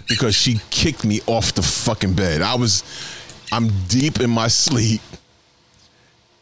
because 0.08 0.34
she 0.34 0.60
kicked 0.70 1.04
me 1.04 1.20
off 1.28 1.54
the 1.54 1.62
fucking 1.62 2.14
bed. 2.14 2.42
I 2.42 2.56
was, 2.56 2.82
I'm 3.52 3.68
deep 3.86 4.18
in 4.18 4.28
my 4.28 4.48
sleep, 4.48 5.02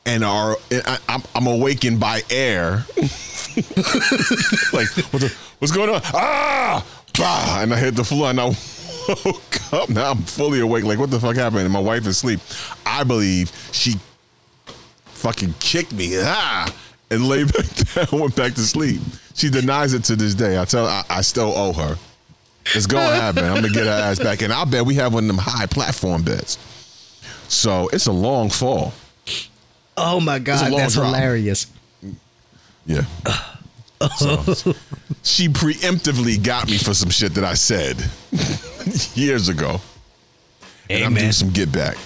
and 0.07 0.25
our, 0.25 0.57
I, 0.73 0.99
I'm, 1.11 1.23
I'm 1.35 1.47
awakened 1.47 2.01
by 2.01 2.23
air. 2.31 2.87
like 4.73 4.89
what 5.13 5.21
the, 5.21 5.37
what's 5.59 5.75
going 5.75 5.91
on? 5.91 6.01
Ah, 6.05 6.87
bah, 7.19 7.59
and 7.61 7.75
I 7.75 7.77
hit 7.77 7.97
the 7.97 8.05
floor 8.05 8.31
and 8.31 8.41
I 8.41 8.57
woke 9.25 9.73
up. 9.73 9.89
Now 9.89 10.11
I'm 10.13 10.19
fully 10.23 10.61
awake. 10.61 10.85
Like 10.85 10.99
what 10.99 11.11
the 11.11 11.21
fuck 11.21 11.37
happened? 11.37 11.63
And 11.63 11.73
my 11.73 11.81
wife 11.81 12.03
is 12.03 12.09
asleep. 12.09 12.41
I 12.87 13.05
believe 13.05 13.53
she 13.73 13.95
fucking 15.07 15.55
kicked 15.61 15.93
me. 15.93 16.19
Ah, 16.21 16.75
and 17.11 17.29
lay 17.29 17.45
back 17.45 17.67
down. 18.11 18.21
Went 18.21 18.37
back 18.37 18.55
to 18.55 18.61
sleep. 18.61 19.01
She 19.35 19.51
denies 19.51 19.95
it 19.95 20.05
to 20.05 20.17
this 20.17 20.35
day. 20.35 20.61
I 20.61 20.65
tell. 20.65 20.87
I, 20.87 21.05
I 21.11 21.21
still 21.23 21.53
owe 21.57 21.73
her. 21.73 21.97
It's 22.75 22.87
gonna 22.87 23.15
happen. 23.15 23.45
I'm 23.45 23.55
gonna 23.55 23.69
get 23.69 23.85
her 23.85 23.93
ass 23.93 24.19
back, 24.19 24.43
and 24.43 24.53
I 24.53 24.65
bet 24.65 24.87
we 24.87 24.95
have 24.95 25.13
one 25.13 25.25
of 25.25 25.29
them 25.29 25.39
high 25.39 25.67
platform 25.67 26.23
beds. 26.23 26.59
So 27.49 27.89
it's 27.89 28.07
a 28.07 28.13
long 28.13 28.49
fall. 28.49 28.93
Oh 29.97 30.19
my 30.21 30.39
god, 30.39 30.73
that's 30.73 30.95
drop. 30.95 31.07
hilarious. 31.07 31.67
Yeah. 32.87 33.05
So, 34.19 34.37
she 35.23 35.49
preemptively 35.49 36.43
got 36.43 36.67
me 36.69 36.77
for 36.77 36.93
some 36.93 37.09
shit 37.09 37.33
that 37.35 37.45
I 37.45 37.55
said 37.55 37.97
years 39.15 39.49
ago. 39.49 39.81
And 40.91 41.05
I'm 41.05 41.15
doing 41.15 41.33
some 41.33 41.51
get 41.51 41.73
back. 41.73 41.97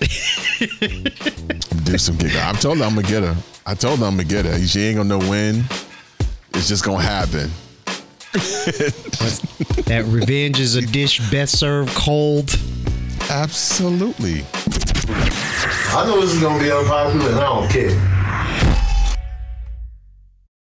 I'm 0.00 1.84
due 1.84 1.98
some 1.98 2.16
get 2.16 2.32
back. 2.32 2.54
I 2.54 2.58
told 2.58 2.78
her 2.78 2.84
I'm 2.84 2.94
gonna 2.94 3.06
get 3.06 3.22
her. 3.22 3.36
I 3.66 3.74
told 3.74 3.98
her 4.00 4.06
I'm 4.06 4.16
gonna 4.16 4.28
get 4.28 4.44
her. 4.44 4.58
She 4.60 4.80
ain't 4.82 4.96
gonna 4.96 5.08
know 5.08 5.28
when. 5.28 5.64
It's 6.54 6.68
just 6.68 6.84
gonna 6.84 7.02
happen. 7.02 7.50
That 9.86 10.04
revenge 10.06 10.58
is 10.58 10.74
a 10.76 10.80
dish 10.80 11.18
best 11.30 11.58
served 11.58 11.94
cold. 11.94 12.58
Absolutely. 13.28 14.44
I 15.94 16.04
know 16.06 16.20
this 16.20 16.32
is 16.32 16.40
gonna 16.40 16.62
be 16.62 16.72
unpopular, 16.72 17.28
and 17.28 17.38
I 17.38 17.42
don't 17.42 17.68
care. 17.70 18.11